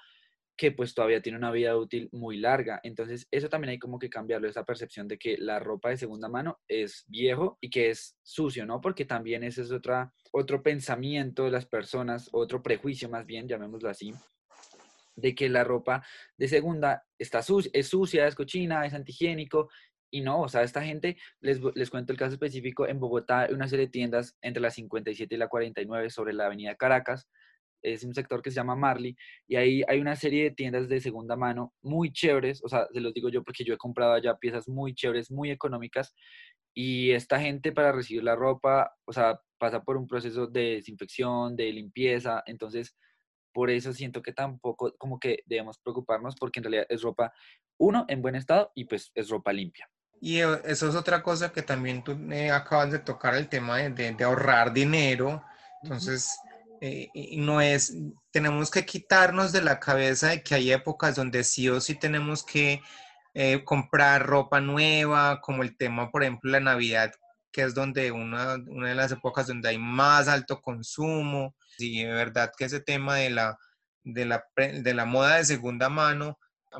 que 0.55 0.71
pues 0.71 0.93
todavía 0.93 1.21
tiene 1.21 1.37
una 1.37 1.51
vida 1.51 1.75
útil 1.75 2.09
muy 2.11 2.37
larga. 2.37 2.79
Entonces, 2.83 3.27
eso 3.31 3.49
también 3.49 3.71
hay 3.71 3.79
como 3.79 3.97
que 3.97 4.09
cambiarlo, 4.09 4.47
esa 4.47 4.65
percepción 4.65 5.07
de 5.07 5.17
que 5.17 5.37
la 5.37 5.59
ropa 5.59 5.89
de 5.89 5.97
segunda 5.97 6.29
mano 6.29 6.59
es 6.67 7.05
viejo 7.07 7.57
y 7.59 7.69
que 7.69 7.89
es 7.89 8.17
sucio, 8.21 8.65
¿no? 8.65 8.79
Porque 8.79 9.05
también 9.05 9.43
ese 9.43 9.63
es 9.63 9.71
otra, 9.71 10.13
otro 10.31 10.61
pensamiento 10.61 11.45
de 11.45 11.51
las 11.51 11.65
personas, 11.65 12.29
otro 12.31 12.61
prejuicio 12.61 13.09
más 13.09 13.25
bien, 13.25 13.47
llamémoslo 13.47 13.89
así, 13.89 14.13
de 15.15 15.33
que 15.33 15.49
la 15.49 15.63
ropa 15.63 16.05
de 16.37 16.47
segunda 16.47 17.03
está 17.17 17.41
sucia, 17.41 17.71
es 17.73 17.87
sucia, 17.87 18.27
es 18.27 18.35
cochina, 18.35 18.85
es 18.85 18.93
antihigiénico. 18.93 19.69
Y 20.11 20.21
no, 20.21 20.41
o 20.41 20.47
sea, 20.47 20.61
esta 20.61 20.83
gente, 20.83 21.17
les, 21.39 21.59
les 21.73 21.89
cuento 21.89 22.11
el 22.11 22.19
caso 22.19 22.33
específico, 22.33 22.87
en 22.87 22.99
Bogotá 22.99 23.47
una 23.51 23.67
serie 23.67 23.87
de 23.87 23.91
tiendas 23.91 24.37
entre 24.43 24.61
la 24.61 24.69
57 24.69 25.33
y 25.33 25.37
la 25.39 25.47
49 25.47 26.11
sobre 26.11 26.33
la 26.33 26.45
avenida 26.45 26.75
Caracas, 26.75 27.27
es 27.83 28.03
un 28.03 28.13
sector 28.13 28.41
que 28.41 28.49
se 28.49 28.55
llama 28.55 28.75
Marley, 28.75 29.15
y 29.47 29.55
ahí 29.55 29.83
hay 29.87 29.99
una 29.99 30.15
serie 30.15 30.45
de 30.45 30.51
tiendas 30.51 30.89
de 30.89 31.01
segunda 31.01 31.35
mano 31.35 31.73
muy 31.81 32.11
chéveres, 32.11 32.63
o 32.63 32.69
sea, 32.69 32.87
se 32.91 33.01
los 33.01 33.13
digo 33.13 33.29
yo 33.29 33.43
porque 33.43 33.63
yo 33.63 33.73
he 33.73 33.77
comprado 33.77 34.13
allá 34.13 34.35
piezas 34.37 34.67
muy 34.67 34.95
chéveres, 34.95 35.29
muy 35.29 35.51
económicas, 35.51 36.15
y 36.73 37.11
esta 37.11 37.39
gente 37.39 37.71
para 37.71 37.91
recibir 37.91 38.23
la 38.23 38.35
ropa, 38.35 38.91
o 39.05 39.13
sea, 39.13 39.39
pasa 39.59 39.83
por 39.83 39.97
un 39.97 40.07
proceso 40.07 40.47
de 40.47 40.75
desinfección, 40.75 41.55
de 41.55 41.71
limpieza, 41.71 42.43
entonces 42.47 42.95
por 43.53 43.69
eso 43.69 43.93
siento 43.93 44.21
que 44.21 44.33
tampoco 44.33 44.95
como 44.97 45.19
que 45.19 45.43
debemos 45.45 45.77
preocuparnos 45.77 46.35
porque 46.35 46.59
en 46.59 46.63
realidad 46.63 46.85
es 46.89 47.01
ropa, 47.03 47.31
uno, 47.77 48.05
en 48.07 48.21
buen 48.21 48.35
estado 48.35 48.71
y 48.75 48.85
pues 48.85 49.11
es 49.13 49.29
ropa 49.29 49.53
limpia. 49.53 49.87
Y 50.19 50.39
eh, 50.39 50.61
eso 50.65 50.87
es 50.87 50.95
otra 50.95 51.21
cosa 51.21 51.51
que 51.51 51.61
también 51.61 52.03
tú 52.03 52.17
eh, 52.31 52.49
acabas 52.49 52.91
de 52.91 52.99
tocar, 52.99 53.35
el 53.35 53.49
tema 53.49 53.77
de, 53.77 54.13
de, 54.13 54.23
ahorrar 54.23 54.73
dinero. 54.73 55.43
Entonces, 55.83 56.37
eh, 56.85 57.37
no 57.37 57.61
es, 57.61 57.95
tenemos 58.31 58.69
que 58.71 58.85
quitarnos 58.85 59.51
de 59.51 59.61
la 59.61 59.79
cabeza 59.79 60.29
de 60.29 60.43
que 60.43 60.55
hay 60.55 60.71
épocas 60.71 61.15
donde 61.15 61.43
sí 61.43 61.69
o 61.69 61.79
sí 61.81 61.95
tenemos 61.95 62.43
que 62.43 62.81
comprar 63.65 64.27
ropa 64.27 64.61
nueva, 64.61 65.41
como 65.41 65.63
el 65.63 65.75
tema, 65.75 66.11
por 66.11 66.21
ejemplo, 66.21 66.51
la 66.51 66.59
Navidad, 66.59 67.11
que 67.53 67.61
es 67.61 67.73
donde 67.73 68.11
una, 68.11 68.55
una 68.67 68.89
de 68.89 68.95
las 68.95 69.11
épocas 69.11 69.47
donde 69.47 69.69
hay 69.69 69.77
más 69.77 70.27
alto 70.27 70.59
consumo. 70.61 71.55
Y 71.77 72.03
de 72.03 72.11
verdad 72.11 72.51
que 72.57 72.65
ese 72.65 72.81
tema 72.81 73.15
de 73.15 73.29
la, 73.29 73.57
de 74.03 74.25
la, 74.25 74.43
de 74.57 74.93
la 74.93 75.05
moda 75.05 75.37
de 75.37 75.45
segunda 75.45 75.87
mano 75.87 76.37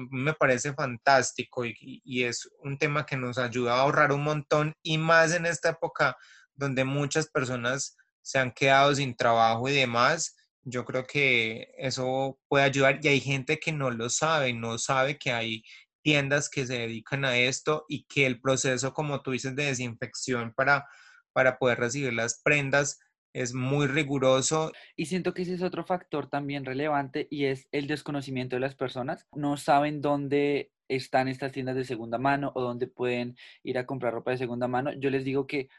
me 0.09 0.33
parece 0.33 0.73
fantástico 0.73 1.65
y, 1.65 1.75
y, 1.79 2.23
es 2.23 2.49
un 2.63 2.79
tema 2.79 3.05
que 3.05 3.15
nos 3.15 3.37
ayuda 3.37 3.75
a 3.75 3.81
ahorrar 3.81 4.11
un 4.11 4.23
montón 4.23 4.73
y 4.81 4.97
más 4.97 5.33
en 5.35 5.45
esta 5.45 5.69
época 5.69 6.17
donde 6.55 6.83
muchas 6.83 7.27
personas 7.27 7.95
se 8.23 8.39
han 8.39 8.51
quedado 8.51 8.95
sin 8.95 9.15
trabajo 9.15 9.69
y 9.69 9.73
demás. 9.73 10.35
Yo 10.63 10.85
creo 10.85 11.05
que 11.05 11.73
eso 11.77 12.39
puede 12.47 12.63
ayudar 12.63 12.99
y 13.03 13.09
hay 13.09 13.19
gente 13.19 13.59
que 13.59 13.71
no 13.71 13.91
lo 13.91 14.09
sabe, 14.09 14.53
no 14.53 14.77
sabe 14.79 15.17
que 15.17 15.31
hay 15.31 15.63
tiendas 16.01 16.49
que 16.49 16.65
se 16.65 16.79
dedican 16.79 17.25
a 17.25 17.37
esto 17.37 17.85
y 17.87 18.05
que 18.05 18.25
el 18.25 18.41
proceso, 18.41 18.93
como 18.93 19.21
tú 19.21 19.31
dices, 19.31 19.55
de 19.55 19.65
desinfección 19.65 20.53
para, 20.53 20.85
para 21.33 21.57
poder 21.57 21.79
recibir 21.79 22.13
las 22.13 22.41
prendas 22.41 22.99
es 23.33 23.53
muy 23.53 23.87
riguroso. 23.87 24.71
Y 24.95 25.07
siento 25.07 25.33
que 25.33 25.41
ese 25.41 25.55
es 25.55 25.63
otro 25.63 25.83
factor 25.85 26.29
también 26.29 26.65
relevante 26.65 27.27
y 27.29 27.45
es 27.45 27.67
el 27.71 27.87
desconocimiento 27.87 28.55
de 28.55 28.61
las 28.61 28.75
personas. 28.75 29.27
No 29.33 29.57
saben 29.57 30.01
dónde 30.01 30.71
están 30.87 31.27
estas 31.27 31.51
tiendas 31.51 31.75
de 31.75 31.85
segunda 31.85 32.17
mano 32.17 32.51
o 32.55 32.61
dónde 32.61 32.87
pueden 32.87 33.35
ir 33.63 33.77
a 33.77 33.85
comprar 33.85 34.13
ropa 34.13 34.31
de 34.31 34.37
segunda 34.37 34.67
mano. 34.67 34.93
Yo 34.93 35.09
les 35.09 35.25
digo 35.25 35.47
que 35.47 35.69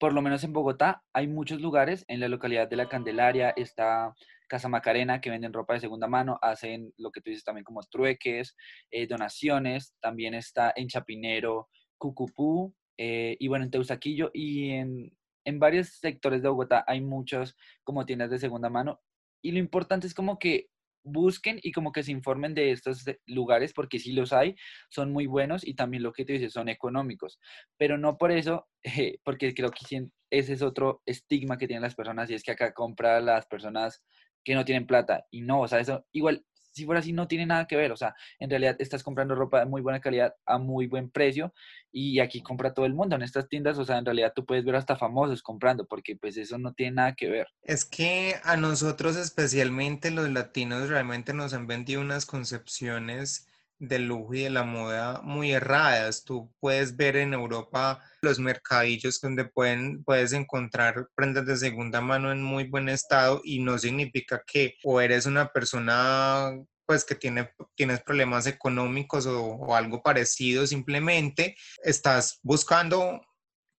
por 0.00 0.14
lo 0.14 0.22
menos 0.22 0.42
en 0.44 0.54
Bogotá 0.54 1.04
hay 1.12 1.28
muchos 1.28 1.60
lugares, 1.60 2.06
en 2.08 2.20
la 2.20 2.28
localidad 2.28 2.68
de 2.68 2.76
La 2.76 2.88
Candelaria 2.88 3.50
está 3.50 4.14
Casa 4.48 4.66
Macarena 4.66 5.20
que 5.20 5.28
venden 5.28 5.52
ropa 5.52 5.74
de 5.74 5.80
segunda 5.80 6.08
mano, 6.08 6.38
hacen 6.40 6.94
lo 6.96 7.12
que 7.12 7.20
tú 7.20 7.28
dices 7.28 7.44
también 7.44 7.64
como 7.64 7.82
trueques, 7.82 8.56
eh, 8.90 9.06
donaciones, 9.06 9.94
también 10.00 10.32
está 10.32 10.72
en 10.74 10.88
Chapinero, 10.88 11.68
Cucupú, 11.98 12.74
eh, 12.96 13.36
y 13.38 13.46
bueno, 13.48 13.66
en 13.66 13.70
Teusaquillo 13.70 14.30
y 14.32 14.70
en, 14.70 15.12
en 15.44 15.58
varios 15.58 15.88
sectores 15.98 16.40
de 16.40 16.48
Bogotá 16.48 16.82
hay 16.86 17.02
muchas 17.02 17.54
como 17.84 18.06
tiendas 18.06 18.30
de 18.30 18.38
segunda 18.38 18.70
mano 18.70 19.00
y 19.42 19.52
lo 19.52 19.58
importante 19.58 20.06
es 20.06 20.14
como 20.14 20.38
que 20.38 20.70
busquen 21.02 21.58
y 21.62 21.72
como 21.72 21.92
que 21.92 22.02
se 22.02 22.12
informen 22.12 22.54
de 22.54 22.72
estos 22.72 23.04
lugares 23.26 23.72
porque 23.72 23.98
si 23.98 24.12
los 24.12 24.32
hay, 24.32 24.54
son 24.88 25.12
muy 25.12 25.26
buenos 25.26 25.66
y 25.66 25.74
también 25.74 26.02
lo 26.02 26.12
que 26.12 26.24
te 26.24 26.34
dices 26.34 26.52
son 26.52 26.68
económicos, 26.68 27.38
pero 27.76 27.98
no 27.98 28.18
por 28.18 28.32
eso, 28.32 28.68
eh, 28.82 29.18
porque 29.24 29.54
creo 29.54 29.70
que 29.70 30.08
ese 30.30 30.52
es 30.52 30.62
otro 30.62 31.02
estigma 31.06 31.58
que 31.58 31.66
tienen 31.66 31.82
las 31.82 31.94
personas 31.94 32.30
y 32.30 32.34
es 32.34 32.42
que 32.42 32.52
acá 32.52 32.72
compran 32.72 33.26
las 33.26 33.46
personas 33.46 34.02
que 34.44 34.54
no 34.54 34.64
tienen 34.64 34.86
plata 34.86 35.26
y 35.30 35.42
no, 35.42 35.60
o 35.60 35.68
sea, 35.68 35.80
eso 35.80 36.06
igual 36.12 36.44
si 36.70 36.84
fuera 36.84 37.00
así 37.00 37.12
no 37.12 37.28
tiene 37.28 37.46
nada 37.46 37.66
que 37.66 37.76
ver, 37.76 37.92
o 37.92 37.96
sea, 37.96 38.14
en 38.38 38.50
realidad 38.50 38.76
estás 38.78 39.02
comprando 39.02 39.34
ropa 39.34 39.60
de 39.60 39.66
muy 39.66 39.82
buena 39.82 40.00
calidad 40.00 40.34
a 40.46 40.58
muy 40.58 40.86
buen 40.86 41.10
precio 41.10 41.52
y 41.92 42.20
aquí 42.20 42.42
compra 42.42 42.72
todo 42.72 42.86
el 42.86 42.94
mundo 42.94 43.16
en 43.16 43.22
estas 43.22 43.48
tiendas, 43.48 43.78
o 43.78 43.84
sea, 43.84 43.98
en 43.98 44.04
realidad 44.04 44.32
tú 44.34 44.44
puedes 44.44 44.64
ver 44.64 44.76
hasta 44.76 44.96
famosos 44.96 45.42
comprando 45.42 45.86
porque 45.86 46.16
pues 46.16 46.36
eso 46.36 46.58
no 46.58 46.72
tiene 46.72 46.96
nada 46.96 47.14
que 47.14 47.28
ver. 47.28 47.48
Es 47.62 47.84
que 47.84 48.36
a 48.44 48.56
nosotros 48.56 49.16
especialmente 49.16 50.10
los 50.10 50.30
latinos 50.30 50.88
realmente 50.88 51.34
nos 51.34 51.52
han 51.54 51.66
vendido 51.66 52.00
unas 52.00 52.26
concepciones 52.26 53.49
del 53.80 54.06
lujo 54.06 54.34
y 54.34 54.42
de 54.42 54.50
la 54.50 54.62
moda 54.62 55.20
muy 55.22 55.52
erradas. 55.52 56.22
Tú 56.24 56.52
puedes 56.60 56.96
ver 56.96 57.16
en 57.16 57.32
Europa 57.32 58.04
los 58.20 58.38
mercadillos 58.38 59.20
donde 59.20 59.46
pueden, 59.46 60.04
puedes 60.04 60.32
encontrar 60.32 61.08
prendas 61.16 61.46
de 61.46 61.56
segunda 61.56 62.00
mano 62.00 62.30
en 62.30 62.42
muy 62.42 62.64
buen 62.64 62.88
estado 62.88 63.40
y 63.42 63.60
no 63.60 63.78
significa 63.78 64.44
que 64.46 64.76
o 64.84 65.00
eres 65.00 65.26
una 65.26 65.48
persona 65.48 66.52
pues 66.86 67.04
que 67.04 67.14
tiene, 67.14 67.52
tienes 67.76 68.00
problemas 68.02 68.46
económicos 68.46 69.24
o, 69.24 69.74
algo 69.74 70.02
parecido, 70.02 70.66
simplemente 70.66 71.56
estás 71.84 72.40
buscando 72.42 73.20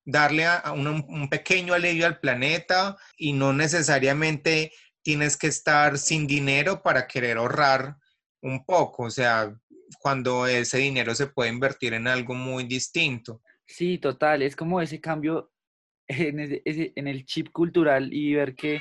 darle 0.06 0.46
a, 0.46 0.72
un, 0.72 0.88
un 0.88 1.30
pequeño 1.30 1.74
alivio 1.74 2.08
al 2.08 2.22
planeta 2.22 2.96
y 3.18 3.34
no 3.34 3.52
necesariamente 3.52 4.72
tienes 5.04 5.36
que 5.36 5.48
estar 5.48 5.98
sin 5.98 6.26
dinero 6.26 6.82
para 6.82 7.06
querer 7.06 7.38
ahorrar 7.38 7.98
un 8.42 8.64
poco, 8.66 9.04
o 9.04 9.12
sea, 9.12 9.54
cuando 10.00 10.48
ese 10.48 10.78
dinero 10.78 11.14
se 11.16 11.28
puede 11.28 11.50
invertir 11.50 11.94
en 11.94 12.08
algo 12.08 12.34
muy 12.34 12.64
distinto. 12.66 13.42
Sí, 13.66 13.98
total, 13.98 14.42
es 14.42 14.56
como 14.56 14.82
ese 14.82 15.00
cambio 15.00 15.52
en, 16.08 16.62
en 16.66 17.08
el 17.08 17.26
chip 17.26 17.52
cultural 17.52 18.14
y 18.14 18.34
ver 18.34 18.56
que, 18.56 18.80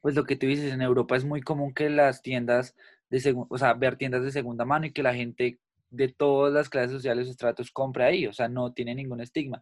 pues 0.00 0.14
lo 0.14 0.24
que 0.24 0.36
tú 0.36 0.46
dices, 0.46 0.72
en 0.72 0.82
Europa 0.82 1.16
es 1.16 1.24
muy 1.24 1.42
común 1.42 1.74
que 1.74 1.90
las 1.90 2.22
tiendas 2.22 2.74
de 3.10 3.34
o 3.48 3.58
sea, 3.58 3.74
ver 3.74 3.96
tiendas 3.96 4.22
de 4.22 4.30
segunda 4.30 4.64
mano 4.64 4.86
y 4.86 4.92
que 4.92 5.02
la 5.02 5.14
gente 5.14 5.58
de 5.90 6.08
todas 6.08 6.52
las 6.52 6.68
clases 6.68 6.92
sociales 6.92 7.26
o 7.26 7.30
estratos 7.30 7.70
compra 7.70 8.06
ahí, 8.06 8.26
o 8.26 8.32
sea, 8.32 8.48
no 8.48 8.72
tiene 8.72 8.94
ningún 8.94 9.20
estigma. 9.20 9.60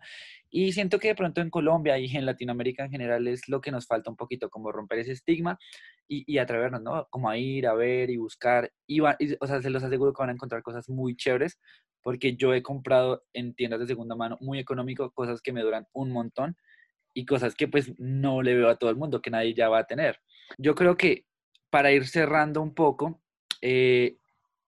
Y 0.51 0.73
siento 0.73 0.99
que 0.99 1.09
de 1.09 1.15
pronto 1.15 1.41
en 1.41 1.51
Colombia 1.51 1.99
y 1.99 2.15
en 2.17 2.27
Latinoamérica 2.27 2.85
en 2.85 2.91
general 2.91 3.27
es 3.27 3.49
lo 3.49 3.61
que 3.61 3.71
nos 3.71 3.87
falta 3.87 4.11
un 4.11 4.17
poquito, 4.17 4.51
como 4.51 4.71
romper 4.71 5.01
ese 5.01 5.13
estigma 5.13 5.59
y, 6.07 6.25
y 6.33 6.39
atrevernos, 6.39 6.83
¿no? 6.83 7.07
Como 7.11 7.29
a 7.29 7.39
ir, 7.39 7.67
a 7.67 7.75
ver 7.75 8.11
y 8.11 8.17
buscar. 8.17 8.71
Y, 8.87 9.01
o 9.01 9.47
sea, 9.47 9.63
se 9.63 9.71
los 9.71 9.83
aseguro 9.83 10.13
que 10.13 10.23
van 10.23 10.31
a 10.31 10.35
encontrar 10.35 10.63
cosas 10.63 10.89
muy 10.89 11.17
chéveres, 11.17 11.59
porque 12.03 12.37
yo 12.37 12.55
he 12.55 12.63
comprado 12.63 13.25
en 13.33 13.55
tiendas 13.55 13.81
de 13.81 13.87
segunda 13.87 14.15
mano 14.15 14.39
muy 14.41 14.59
económico 14.59 15.11
cosas 15.11 15.43
que 15.43 15.53
me 15.53 15.63
duran 15.63 15.87
un 15.93 16.11
montón 16.13 16.57
y 17.15 17.27
cosas 17.27 17.55
que 17.55 17.69
pues 17.69 17.93
no 17.99 18.43
le 18.43 18.55
veo 18.55 18.69
a 18.69 18.77
todo 18.77 18.91
el 18.91 18.97
mundo, 18.97 19.21
que 19.21 19.31
nadie 19.31 19.55
ya 19.55 19.69
va 19.69 19.81
a 19.81 19.87
tener. 19.87 20.21
Yo 20.57 20.75
creo 20.75 20.97
que 20.97 21.27
para 21.71 21.93
ir 21.93 22.07
cerrando 22.07 22.63
un 22.63 22.75
poco, 22.75 23.21
eh, 23.61 24.19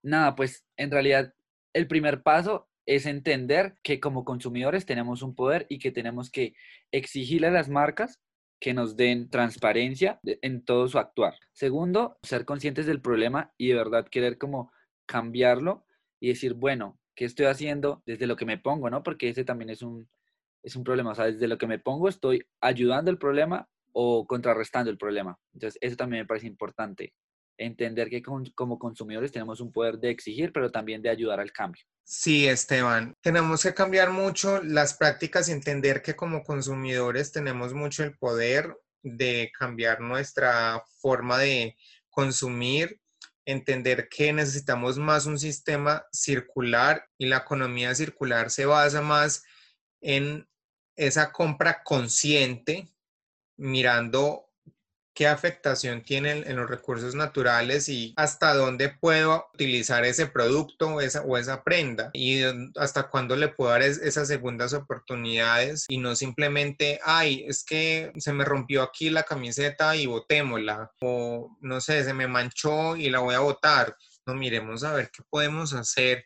nada, 0.03 0.35
pues 0.35 0.67
en 0.77 0.91
realidad 0.91 1.33
el 1.73 1.87
primer 1.87 2.23
paso 2.23 2.69
es 2.87 3.07
entender 3.07 3.77
que 3.83 4.01
como 4.01 4.25
consumidores 4.25 4.87
tenemos 4.87 5.23
un 5.23 5.35
poder 5.35 5.67
y 5.69 5.79
que 5.79 5.93
tenemos 5.93 6.31
que 6.31 6.55
exigirle 6.91 7.49
a 7.49 7.53
las 7.53 7.69
marcas 7.69 8.21
que 8.59 8.75
nos 8.75 8.97
den 8.97 9.31
transparencia 9.31 10.21
en 10.25 10.65
todo 10.65 10.89
su 10.89 10.99
actuar. 10.99 11.35
Segundo, 11.53 12.19
ser 12.23 12.45
conscientes 12.45 12.87
del 12.87 13.01
problema 13.01 13.53
y 13.57 13.69
de 13.69 13.75
verdad 13.75 14.09
querer 14.09 14.39
como 14.39 14.73
cambiarlo 15.07 15.87
y 16.21 16.29
decir, 16.29 16.55
bueno, 16.55 16.99
¿qué 17.15 17.25
estoy 17.25 17.47
haciendo 17.47 18.03
desde 18.07 18.27
lo 18.27 18.37
que 18.37 18.45
me 18.45 18.59
pongo, 18.59 18.91
no? 18.91 19.03
Porque 19.03 19.29
ese 19.29 19.45
también 19.45 19.71
es 19.71 19.83
un, 19.83 20.09
es 20.63 20.77
un 20.77 20.85
problema, 20.85 21.13
o 21.13 21.15
sea, 21.15 21.27
desde 21.27 21.49
lo 21.49 21.59
que 21.59 21.67
me 21.67 21.79
pongo 21.79 22.09
estoy 22.09 22.45
ayudando 22.61 23.11
el 23.11 23.19
problema 23.19 23.69
o 23.93 24.27
contrarrestando 24.27 24.91
el 24.91 24.99
problema. 24.99 25.39
Entonces, 25.55 25.79
eso 25.81 25.97
también 25.97 26.23
me 26.23 26.27
parece 26.27 26.47
importante 26.47 27.15
entender 27.61 28.09
que 28.09 28.23
como 28.23 28.79
consumidores 28.79 29.31
tenemos 29.31 29.61
un 29.61 29.71
poder 29.71 29.99
de 29.99 30.11
exigir, 30.11 30.53
pero 30.53 30.71
también 30.71 31.03
de 31.03 31.11
ayudar 31.11 31.41
al 31.41 31.53
cambio. 31.53 31.85
Sí, 32.05 32.49
Esteban, 32.49 33.15
tenemos 33.21 33.63
que 33.63 33.75
cambiar 33.75 34.11
mucho 34.11 34.63
las 34.63 34.95
prácticas 34.95 35.49
y 35.49 35.53
entender 35.53 36.03
que 36.03 36.17
como 36.17 36.43
consumidores 36.43 37.31
tenemos 37.31 37.73
mucho 37.75 38.03
el 38.03 38.17
poder 38.17 38.77
de 39.03 39.53
cambiar 39.57 40.01
nuestra 40.01 40.83
forma 41.01 41.39
de 41.39 41.77
consumir, 42.09 43.01
entender 43.45 44.09
que 44.09 44.33
necesitamos 44.33 44.99
más 44.99 45.27
un 45.27 45.39
sistema 45.39 46.05
circular 46.13 47.07
y 47.19 47.27
la 47.27 47.39
economía 47.39 47.95
circular 47.95 48.51
se 48.51 48.67
basa 48.67 49.03
más 49.03 49.45
en 50.01 50.49
esa 50.97 51.31
compra 51.31 51.83
consciente, 51.85 52.89
mirando 53.57 54.50
qué 55.21 55.27
afectación 55.27 56.01
tienen 56.01 56.45
en 56.47 56.57
los 56.57 56.71
recursos 56.71 57.15
naturales 57.15 57.91
y 57.91 58.15
hasta 58.17 58.55
dónde 58.55 58.89
puedo 58.89 59.49
utilizar 59.53 60.07
ese 60.07 60.27
producto 60.27 61.03
esa, 61.03 61.21
o 61.25 61.37
esa 61.37 61.63
prenda 61.63 62.09
y 62.15 62.41
hasta 62.77 63.11
cuándo 63.11 63.37
le 63.37 63.49
puedo 63.49 63.71
dar 63.71 63.83
esas 63.83 64.29
segundas 64.29 64.73
oportunidades 64.73 65.85
y 65.91 65.99
no 65.99 66.17
simplemente, 66.17 67.01
ay, 67.05 67.45
es 67.47 67.65
que 67.65 68.13
se 68.17 68.33
me 68.33 68.47
rompió 68.47 68.83
aquí 68.83 69.11
la 69.11 69.25
camiseta 69.25 69.95
y 69.95 70.07
botémosla 70.07 70.91
o 71.03 71.55
no 71.61 71.83
sé, 71.83 72.03
se 72.03 72.15
me 72.15 72.27
manchó 72.27 72.97
y 72.97 73.11
la 73.11 73.19
voy 73.19 73.35
a 73.35 73.41
botar. 73.41 73.95
miremos 74.25 74.85
a 74.85 74.95
ver 74.95 75.11
qué 75.13 75.23
podemos 75.29 75.75
hacer. 75.75 76.25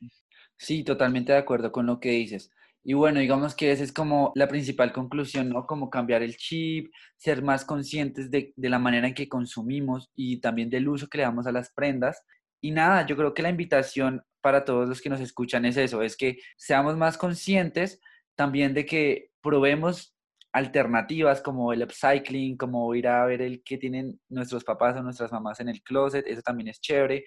Sí, 0.57 0.85
totalmente 0.85 1.33
de 1.33 1.39
acuerdo 1.39 1.73
con 1.73 1.87
lo 1.87 1.99
que 1.99 2.11
dices. 2.11 2.53
Y 2.85 2.93
bueno, 2.93 3.21
digamos 3.21 3.55
que 3.55 3.73
esa 3.73 3.83
es 3.83 3.93
como 3.93 4.33
la 4.35 4.47
principal 4.47 4.93
conclusión, 4.93 5.49
¿no? 5.49 5.67
Como 5.67 5.89
cambiar 5.89 6.23
el 6.23 6.37
chip, 6.37 6.93
ser 7.17 7.43
más 7.43 7.65
conscientes 7.65 8.31
de, 8.31 8.53
de, 8.55 8.69
la 8.69 8.79
manera 8.79 9.09
en 9.09 9.15
que 9.15 9.29
consumimos 9.29 10.11
y 10.15 10.41
también 10.41 10.69
del 10.69 10.89
uso 10.89 11.09
que 11.09 11.19
le 11.19 11.25
damos 11.25 11.47
a 11.47 11.53
las 11.53 11.73
prendas. 11.73 12.23
Y 12.61 12.73
nada, 12.73 13.07
yo 13.07 13.17
creo 13.17 13.33
que 13.33 13.43
la 13.43 13.51
invitación 13.51 14.23
para 14.43 14.67
todos 14.67 14.87
los 14.87 15.01
que 15.01 15.09
nos 15.09 15.21
escuchan 15.21 15.65
es 15.65 15.79
eso, 15.79 16.03
es 16.03 16.17
que 16.17 16.37
seamos 16.59 16.99
más 16.99 17.17
conscientes 17.17 18.01
también 18.35 18.75
de 18.75 18.85
que 18.85 19.31
probemos 19.41 20.15
alternativas 20.53 21.41
como 21.41 21.73
el 21.73 21.83
upcycling, 21.83 22.57
como 22.57 22.95
ir 22.95 23.09
a 23.09 23.25
ver 23.25 23.43
el 23.43 23.63
que 23.65 23.79
tienen 23.79 24.21
nuestros 24.29 24.63
papás 24.63 24.97
o 24.97 25.03
nuestras 25.03 25.33
mamás 25.33 25.61
en 25.61 25.69
el 25.69 25.83
closet, 25.83 26.27
eso 26.27 26.43
también 26.43 26.69
es 26.69 26.81
chévere. 26.81 27.25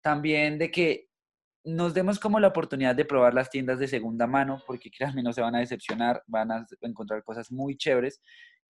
También 0.00 0.58
de 0.58 0.70
que 0.70 1.08
nos 1.64 1.94
demos 1.94 2.18
como 2.18 2.40
la 2.40 2.48
oportunidad 2.48 2.94
de 2.94 3.04
probar 3.04 3.34
las 3.34 3.50
tiendas 3.50 3.78
de 3.78 3.88
segunda 3.88 4.26
mano, 4.26 4.62
porque 4.66 4.90
créanme, 4.90 5.22
no 5.22 5.32
se 5.32 5.40
van 5.40 5.54
a 5.54 5.60
decepcionar, 5.60 6.22
van 6.26 6.50
a 6.50 6.66
encontrar 6.80 7.22
cosas 7.22 7.52
muy 7.52 7.76
chéveres 7.76 8.20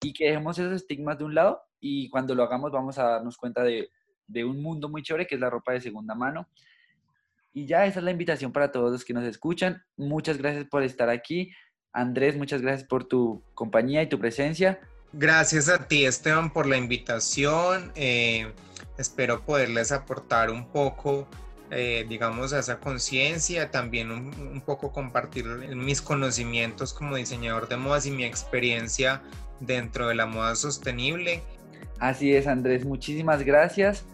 y 0.01 0.13
que 0.13 0.27
dejemos 0.27 0.59
esos 0.59 0.73
estigmas 0.73 1.19
de 1.19 1.25
un 1.25 1.35
lado 1.35 1.61
y 1.81 2.09
cuando 2.09 2.35
lo 2.35 2.45
hagamos 2.45 2.73
vamos 2.73 2.99
a 2.99 3.05
darnos 3.05 3.37
cuenta 3.37 3.63
de, 3.63 3.91
de 4.27 4.45
un 4.45 4.63
mundo 4.63 4.89
muy 4.89 5.03
chévere 5.03 5.27
que 5.27 5.35
es 5.35 5.41
la 5.41 5.51
ropa 5.51 5.73
de 5.73 5.81
segunda 5.81 6.15
mano. 6.15 6.49
Y 7.53 7.67
ya 7.67 7.87
esa 7.87 7.99
es 7.99 8.05
la 8.05 8.11
invitación 8.11 8.53
para 8.53 8.71
todos 8.71 8.93
los 8.93 9.05
que 9.05 9.15
nos 9.15 9.25
escuchan. 9.25 9.83
Muchas 9.97 10.39
gracias 10.39 10.67
por 10.67 10.83
estar 10.83 11.11
aquí. 11.11 11.51
Andrés, 11.93 12.37
muchas 12.37 12.63
gracias 12.63 12.87
por 12.87 13.05
tu 13.05 13.43
compañía 13.55 14.03
y 14.03 14.09
tu 14.09 14.19
presencia. 14.19 14.79
Gracias 15.13 15.69
a 15.69 15.89
ti, 15.89 16.05
Esteban, 16.05 16.53
por 16.53 16.67
la 16.67 16.77
invitación. 16.77 17.91
Eh, 17.97 18.53
espero 18.99 19.45
poderles 19.45 19.91
aportar 19.91 20.51
un 20.51 20.71
poco 20.71 21.27
eh, 21.71 22.07
digamos, 22.09 22.53
a 22.53 22.61
esa 22.61 22.79
conciencia, 22.79 23.71
también 23.71 24.11
un, 24.11 24.61
poco 24.65 24.93
compartir 24.93 25.45
mis 25.47 26.01
conocimientos 26.01 26.93
como 26.93 27.17
diseñador 27.17 27.69
de 27.69 27.77
modas 27.77 28.07
y 28.07 28.11
mi 28.11 28.25
experiencia 28.25 29.23
dentro 29.61 30.09
de 30.09 30.15
la 30.15 30.27
moda 30.27 30.55
sostenible. 30.57 31.43
Así 31.99 32.35
es, 32.35 32.47
Andrés, 32.47 32.85
muchísimas 32.85 33.43
gracias. 33.43 34.05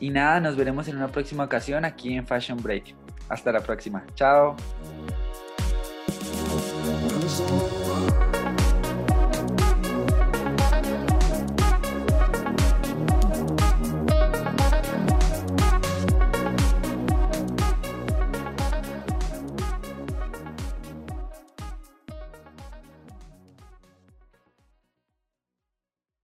Y 0.00 0.10
nada, 0.10 0.40
nos 0.40 0.56
veremos 0.56 0.88
en 0.88 0.96
una 0.96 1.08
próxima 1.08 1.44
ocasión 1.44 1.84
aquí 1.84 2.14
en 2.14 2.26
Fashion 2.26 2.62
Break. 2.62 2.94
Hasta 3.28 3.52
la 3.52 3.60
próxima. 3.60 4.04
Chao. 4.14 4.56